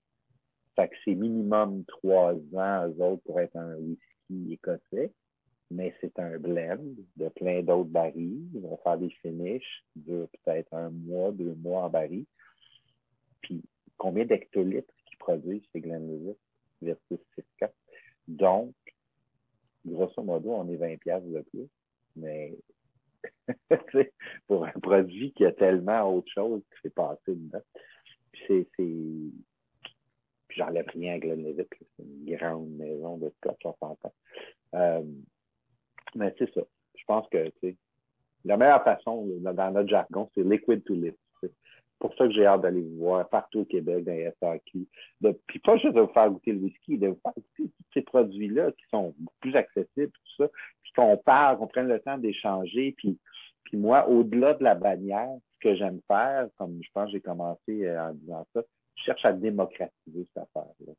[0.75, 5.11] Fait que c'est minimum trois ans, eux autres, pour être un whisky écossais
[5.69, 6.79] mais c'est un blend
[7.17, 8.47] de plein d'autres barils.
[8.53, 12.25] Ils vont faire des finishes durent peut-être un mois, deux mois en baril.
[13.41, 13.63] Puis,
[13.97, 16.37] combien d'hectolitres qu'ils produisent chez Glenlivet
[16.81, 17.43] versus 6
[18.27, 18.73] Donc,
[19.85, 21.67] grosso modo, on est 20 pièces de plus.
[22.15, 22.57] Mais
[24.47, 27.61] pour un produit qui a tellement autre chose qui s'est passé dedans.
[28.31, 28.67] Puis c'est.
[28.75, 29.33] Puis
[30.49, 31.67] j'enlève rien à Glenlivet.
[31.71, 34.13] C'est une grande maison de Scott 60 ans.
[34.75, 35.03] Euh,
[36.15, 36.61] mais c'est ça.
[36.95, 37.51] Je pense que
[38.45, 41.15] la meilleure façon, dans notre jargon, c'est liquid to live.
[41.99, 44.87] Pour ça que j'ai hâte d'aller vous voir partout au Québec, dans les SAQ.
[45.47, 48.01] Puis pas juste de vous faire goûter le whisky, de vous faire goûter tous ces
[48.01, 50.49] produits-là qui sont plus accessibles, tout ça,
[50.83, 52.93] puis qu'on parle, qu'on prenne le temps d'échanger.
[52.97, 53.17] Puis,
[53.63, 57.21] puis moi, au-delà de la bannière, ce que j'aime faire, comme je pense que j'ai
[57.21, 58.61] commencé euh, en disant ça,
[58.95, 60.93] je cherche à démocratiser cette affaire-là.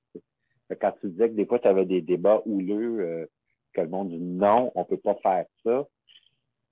[0.80, 3.26] Quand tu disais que des fois, tu avais des débats houleux, euh,
[3.72, 5.86] que le monde dit non, on peut pas faire ça.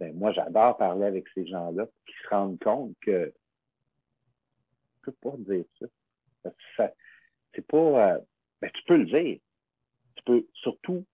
[0.00, 3.32] Ben, moi, j'adore parler avec ces gens-là qui se rendent compte que
[5.06, 6.92] peux pas dire ça.
[7.54, 8.14] c'est pas.
[8.14, 8.18] Euh,
[8.60, 9.38] ben, tu peux le dire.
[10.16, 11.04] Tu peux surtout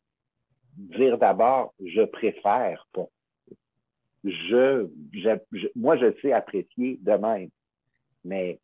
[0.76, 3.08] dire d'abord je préfère pas.
[4.24, 7.50] Je, je, moi, je sais apprécier de même.
[8.24, 8.60] Mais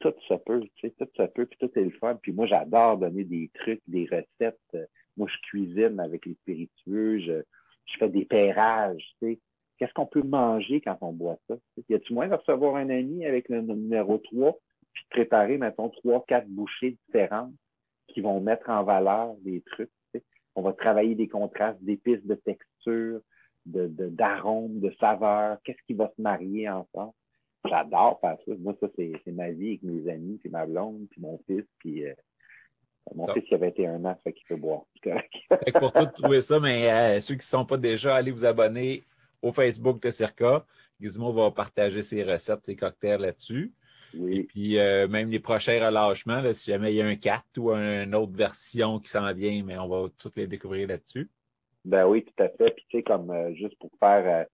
[0.00, 2.16] tout se peut, tu sais, tout se peut, puis tout est le fun.
[2.16, 4.90] Puis moi, j'adore donner des trucs, des recettes.
[5.16, 7.42] Moi, je cuisine avec les spiritueux, je,
[7.86, 9.38] je fais des pairages, tu sais.
[9.78, 11.56] Qu'est-ce qu'on peut manger quand on boit ça?
[11.88, 14.58] Y a-tu moins de recevoir un ami avec le numéro 3,
[14.92, 17.52] puis de préparer, mettons, trois, quatre bouchées différentes
[18.08, 19.90] qui vont mettre en valeur des trucs?
[20.54, 23.20] On va travailler des contrastes d'épices, de texture,
[23.66, 25.58] de, d'arômes, de, saveurs.
[25.64, 27.12] Qu'est-ce qui va se marier ensemble?
[27.64, 28.52] J'adore faire ça.
[28.58, 32.06] Moi, ça, c'est, ma vie avec mes amis, puis ma blonde, puis mon fils, puis
[32.06, 32.14] euh,
[33.14, 34.84] mon fils qui a 21 ans, fait qu'il peut boire.
[35.80, 39.02] pour tout trouver ça, mais euh, ceux qui ne sont pas déjà, allez vous abonner
[39.44, 40.64] au Facebook de Circa.
[41.00, 43.72] Gizmo va partager ses recettes, ses cocktails là-dessus.
[44.16, 44.38] Oui.
[44.38, 47.72] Et puis, euh, même les prochains relâchements, si jamais il y a un 4 ou
[47.72, 51.28] une autre version qui s'en vient, mais on va toutes les découvrir là-dessus.
[51.84, 52.70] Ben oui, tout à fait.
[52.70, 54.46] Puis, tu sais, comme euh, juste pour faire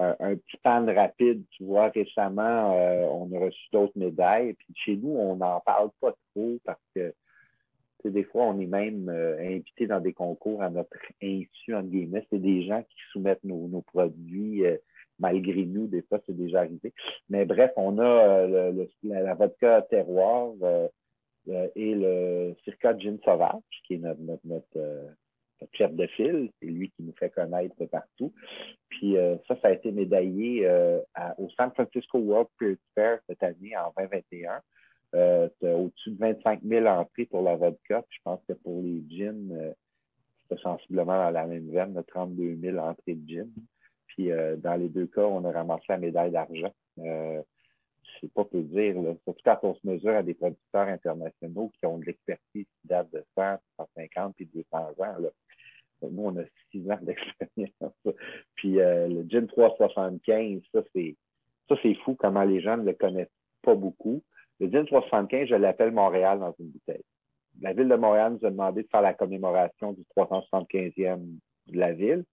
[0.00, 2.72] euh, un, petit pan rapide, tu vois, récemment,
[3.12, 4.54] on a reçu d'autres médailles.
[4.54, 7.12] Puis, chez nous, on n'en parle pas trop parce que
[8.04, 12.26] des fois, on est même euh, invité dans des concours à notre insu, entre guillemets.
[12.30, 14.76] C'est des gens qui soumettent nos, produits euh,
[15.18, 15.86] malgré nous.
[15.86, 16.92] Des fois, c'est déjà arrivé.
[17.28, 20.52] Mais bref, on a euh, la, vodka terroir
[21.74, 25.16] et le circa gin sauvage, qui est notre, notre,
[25.72, 26.50] chef de file.
[26.60, 28.32] C'est lui qui nous fait connaître partout.
[28.90, 29.16] Puis
[29.48, 30.68] ça, ça a été médaillé
[31.38, 34.60] au San Francisco World Spirit Fair cette année en 2021.
[35.14, 38.04] Euh, au-dessus de 25 000 entrées pour la vodka.
[38.10, 39.72] je pense que pour les gins, euh,
[40.42, 43.48] c'était sensiblement dans la même veine, de 32 000 entrées de gin.
[44.08, 46.74] Puis euh, dans les deux cas, on a ramassé la médaille d'argent.
[46.98, 47.42] Euh,
[48.20, 49.14] sais pas peu dire, là.
[49.24, 53.10] surtout quand on se mesure à des producteurs internationaux qui ont de l'expertise qui date
[53.12, 55.16] de 100, 150 puis 200 ans.
[56.02, 57.94] Nous, on a 6 ans d'expérience.
[58.56, 61.16] Puis le gin 375, ça c'est
[61.68, 63.28] ça c'est fou comment les gens ne le connaissent
[63.62, 64.22] pas beaucoup.
[64.60, 67.04] Le DIN 375, je l'appelle Montréal dans une bouteille.
[67.60, 71.20] La ville de Montréal nous a demandé de faire la commémoration du 375e
[71.66, 72.24] de la ville.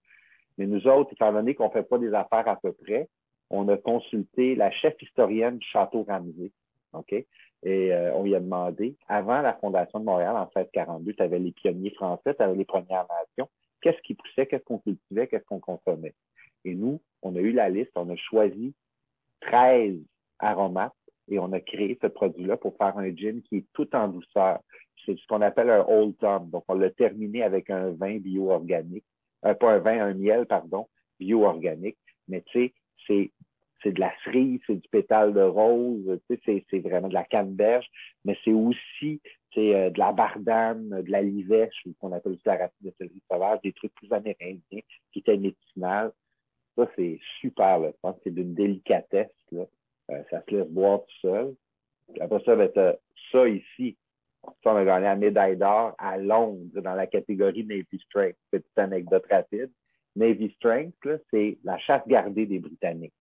[0.58, 3.08] Mais nous autres, étant donné qu'on ne fait pas des affaires à peu près,
[3.50, 6.52] on a consulté la chef historienne du Château Ramsey.
[7.62, 11.38] Et euh, on lui a demandé, avant la fondation de Montréal en 1642, tu avais
[11.38, 13.48] les pionniers français, tu avais les Premières Nations.
[13.82, 16.14] Qu'est-ce qui poussait, qu'est-ce qu'on cultivait, qu'est-ce qu'on consommait?
[16.64, 18.74] Et nous, on a eu la liste, on a choisi
[19.42, 19.98] 13
[20.38, 20.94] aromates
[21.28, 24.60] et on a créé ce produit-là pour faire un gin qui est tout en douceur.
[25.04, 26.50] C'est ce qu'on appelle un Old Tom.
[26.50, 29.04] Donc, on l'a terminé avec un vin bio-organique.
[29.44, 30.88] Euh, pas un vin, un miel, pardon,
[31.20, 31.98] bio-organique.
[32.28, 32.74] Mais tu sais,
[33.06, 33.30] c'est
[33.82, 37.24] c'est de la cerise, c'est du pétale de rose, tu sais, c'est vraiment de la
[37.24, 37.86] canneberge,
[38.24, 39.20] mais c'est aussi
[39.58, 43.60] euh, de la bardane, de la livèche, qu'on appelle aussi la racine de céleri sauvage,
[43.62, 44.80] des trucs plus amérindiens
[45.12, 46.12] qui étaient médicinales.
[46.76, 49.30] Ça, c'est super, pense que c'est d'une délicatesse.
[49.52, 49.64] Là.
[50.10, 51.54] Euh, ça se laisse boire tout seul.
[52.20, 52.70] après ça, ben,
[53.32, 53.96] ça ici.
[54.62, 58.36] Ça, on a gagné la médaille d'or à Londres dans la catégorie Navy Strength.
[58.50, 59.70] Petite anecdote rapide.
[60.14, 63.12] Navy Strength, c'est la chasse gardée des Britanniques.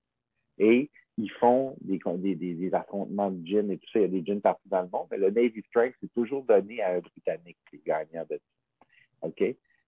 [0.59, 3.99] Et ils font des, des, affrontements de gin et tout ça.
[3.99, 6.43] Il y a des gins partout dans le monde, mais le Navy Strength, c'est toujours
[6.43, 8.87] donné à un Britannique qui est gagnant de ça.
[9.21, 9.43] OK?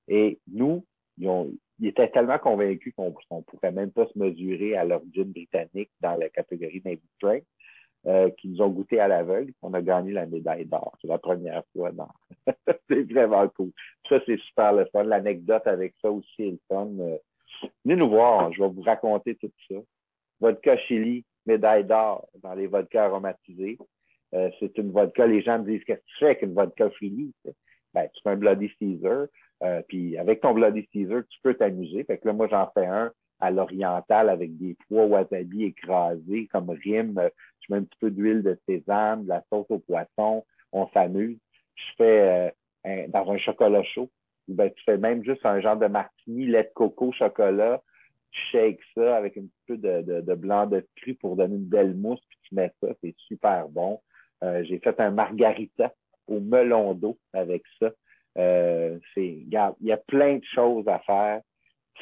[0.08, 0.86] Et nous,
[1.18, 6.16] ils, étaient tellement convaincus qu'on ne pourrait même pas se mesurer à leur britannique dans
[6.16, 7.46] la catégorie Navy Strength,
[8.06, 9.54] euh, qu'ils nous ont goûté à l'aveugle.
[9.62, 10.96] On a gagné la médaille d'or.
[11.02, 11.92] C'est la première fois.
[12.90, 13.72] c'est vraiment cool.
[14.08, 15.04] Ça, c'est super le fun.
[15.04, 16.90] L'anecdote avec ça aussi est le fun.
[17.00, 17.18] Euh,
[17.84, 18.52] venez nous voir.
[18.54, 19.76] Je vais vous raconter tout ça.
[20.40, 23.78] Vodka Chili, médaille d'or dans les vodkas aromatisés.
[24.34, 25.26] Euh, c'est une vodka.
[25.26, 27.34] Les gens me disent Qu'est-ce que tu fais avec une vodka Chili?
[27.98, 29.26] Ben, tu fais un Bloody Caesar.
[29.64, 32.04] Euh, puis avec ton Bloody Caesar, tu peux t'amuser.
[32.04, 36.70] Fait que là, moi, j'en fais un à l'oriental avec des pois wasabi écrasés comme
[36.70, 37.20] rime.
[37.62, 40.46] Je mets un petit peu d'huile de sésame, de la sauce au poisson.
[40.72, 41.40] On s'amuse.
[41.74, 42.54] Je fais
[42.86, 44.12] euh, dans un chocolat chaud.
[44.48, 47.82] Ben, tu fais même juste un genre de martini, lait de coco, chocolat.
[48.30, 51.66] Tu shakes ça avec un petit peu de, de, blanc de cru pour donner une
[51.66, 52.90] belle mousse, puis tu mets ça.
[53.02, 54.00] C'est super bon.
[54.44, 55.92] Euh, j'ai fait un margarita
[56.28, 57.92] au melon d'eau avec ça.
[58.38, 61.42] Euh, c'est, il y a plein de choses à faire.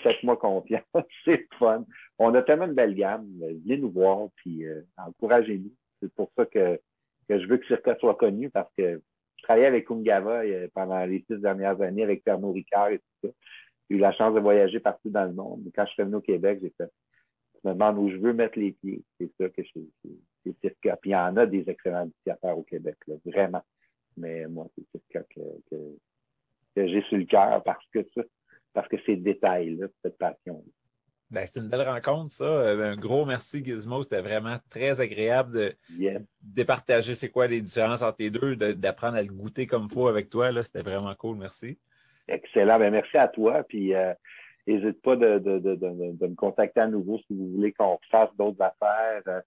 [0.04, 0.84] Faites-moi confiance,
[1.26, 1.86] c'est fun.
[2.20, 3.28] On a tellement de belle gamme.
[3.40, 5.72] Venez nous voir, puis euh, encouragez-nous.
[6.02, 6.80] C'est pour ça que,
[7.30, 9.02] que je veux que Circa soit connu, parce que
[9.38, 13.28] je travaillais avec Ungava euh, pendant les six dernières années, avec Pernod Ricard et tout
[13.28, 13.34] ça.
[13.90, 15.64] J'ai eu la chance de voyager partout dans le monde.
[15.74, 16.92] Quand je suis venu au Québec, j'ai fait
[17.64, 19.02] je me demande où je veux mettre les pieds.
[19.20, 20.98] C'est ça que c'est Circa.
[20.98, 23.64] Puis il y en a des excellents dictateurs au Québec, là, vraiment.
[24.18, 25.98] Mais moi, c'est Circa que, que,
[26.76, 28.22] que j'ai sur le cœur parce que ça,
[28.74, 30.64] parce que ces détails-là, cette passion.
[31.32, 32.46] Ben, c'est une belle rencontre, ça.
[32.46, 34.04] Euh, un gros merci, Gizmo.
[34.04, 35.76] C'était vraiment très agréable de
[36.42, 40.08] départager c'est quoi les différences entre les deux, d'apprendre à le goûter comme il faut
[40.08, 40.52] avec toi.
[40.64, 41.38] C'était vraiment cool.
[41.38, 41.80] Merci.
[42.28, 42.78] Excellent.
[42.78, 43.64] Ben, merci à toi.
[43.64, 43.94] Puis
[44.68, 47.98] n'hésite euh, pas de, de, de, de, me contacter à nouveau si vous voulez qu'on
[48.12, 49.22] fasse d'autres affaires.
[49.28, 49.42] Euh,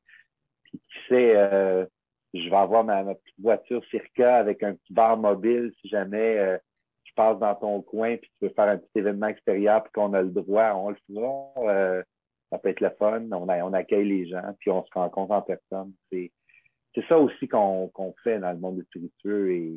[0.65, 1.87] puis qui sait,
[2.35, 6.59] je vais avoir ma, petite voiture Circa avec un petit bar mobile si jamais
[7.19, 10.23] passes dans ton coin puis tu veux faire un petit événement extérieur puis qu'on a
[10.23, 11.53] le droit, on le fera.
[11.69, 12.03] Euh,
[12.51, 13.27] ça peut être le fun.
[13.33, 15.93] On, accueille les gens puis on se rencontre en personne.
[16.11, 16.31] C'est,
[16.95, 17.91] c'est ça aussi qu'on,
[18.23, 19.77] fait dans le monde spiritueux et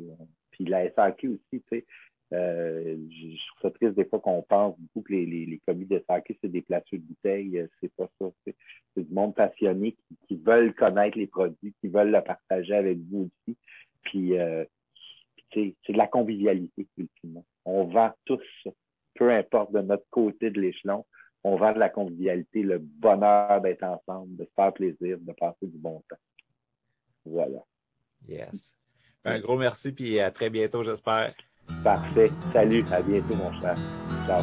[0.52, 1.84] puis la SAQ aussi.
[2.32, 6.02] Euh, je, trouve ça triste des fois qu'on pense beaucoup que les, les, commis de
[6.08, 7.66] SAQ, c'est des plateaux de bouteilles.
[7.80, 8.26] C'est pas ça.
[8.44, 8.56] C'est,
[8.96, 9.96] du monde passionné
[10.26, 13.56] qui, veulent connaître les produits, qui veulent le partager avec vous aussi.
[14.02, 14.64] Puis euh,
[15.52, 17.44] c'est de la convivialité, ultimement.
[17.64, 18.40] On vend tous
[19.14, 21.04] peu importe de notre côté de l'échelon,
[21.44, 25.66] on vend de la convivialité, le bonheur d'être ensemble, de se faire plaisir, de passer
[25.66, 26.16] du bon temps.
[27.24, 27.58] Voilà.
[28.28, 28.76] Yes.
[29.24, 31.34] Un gros merci, puis à très bientôt, j'espère.
[31.82, 32.30] Parfait.
[32.52, 33.76] Salut, à bientôt, mon cher.
[34.26, 34.42] Ciao.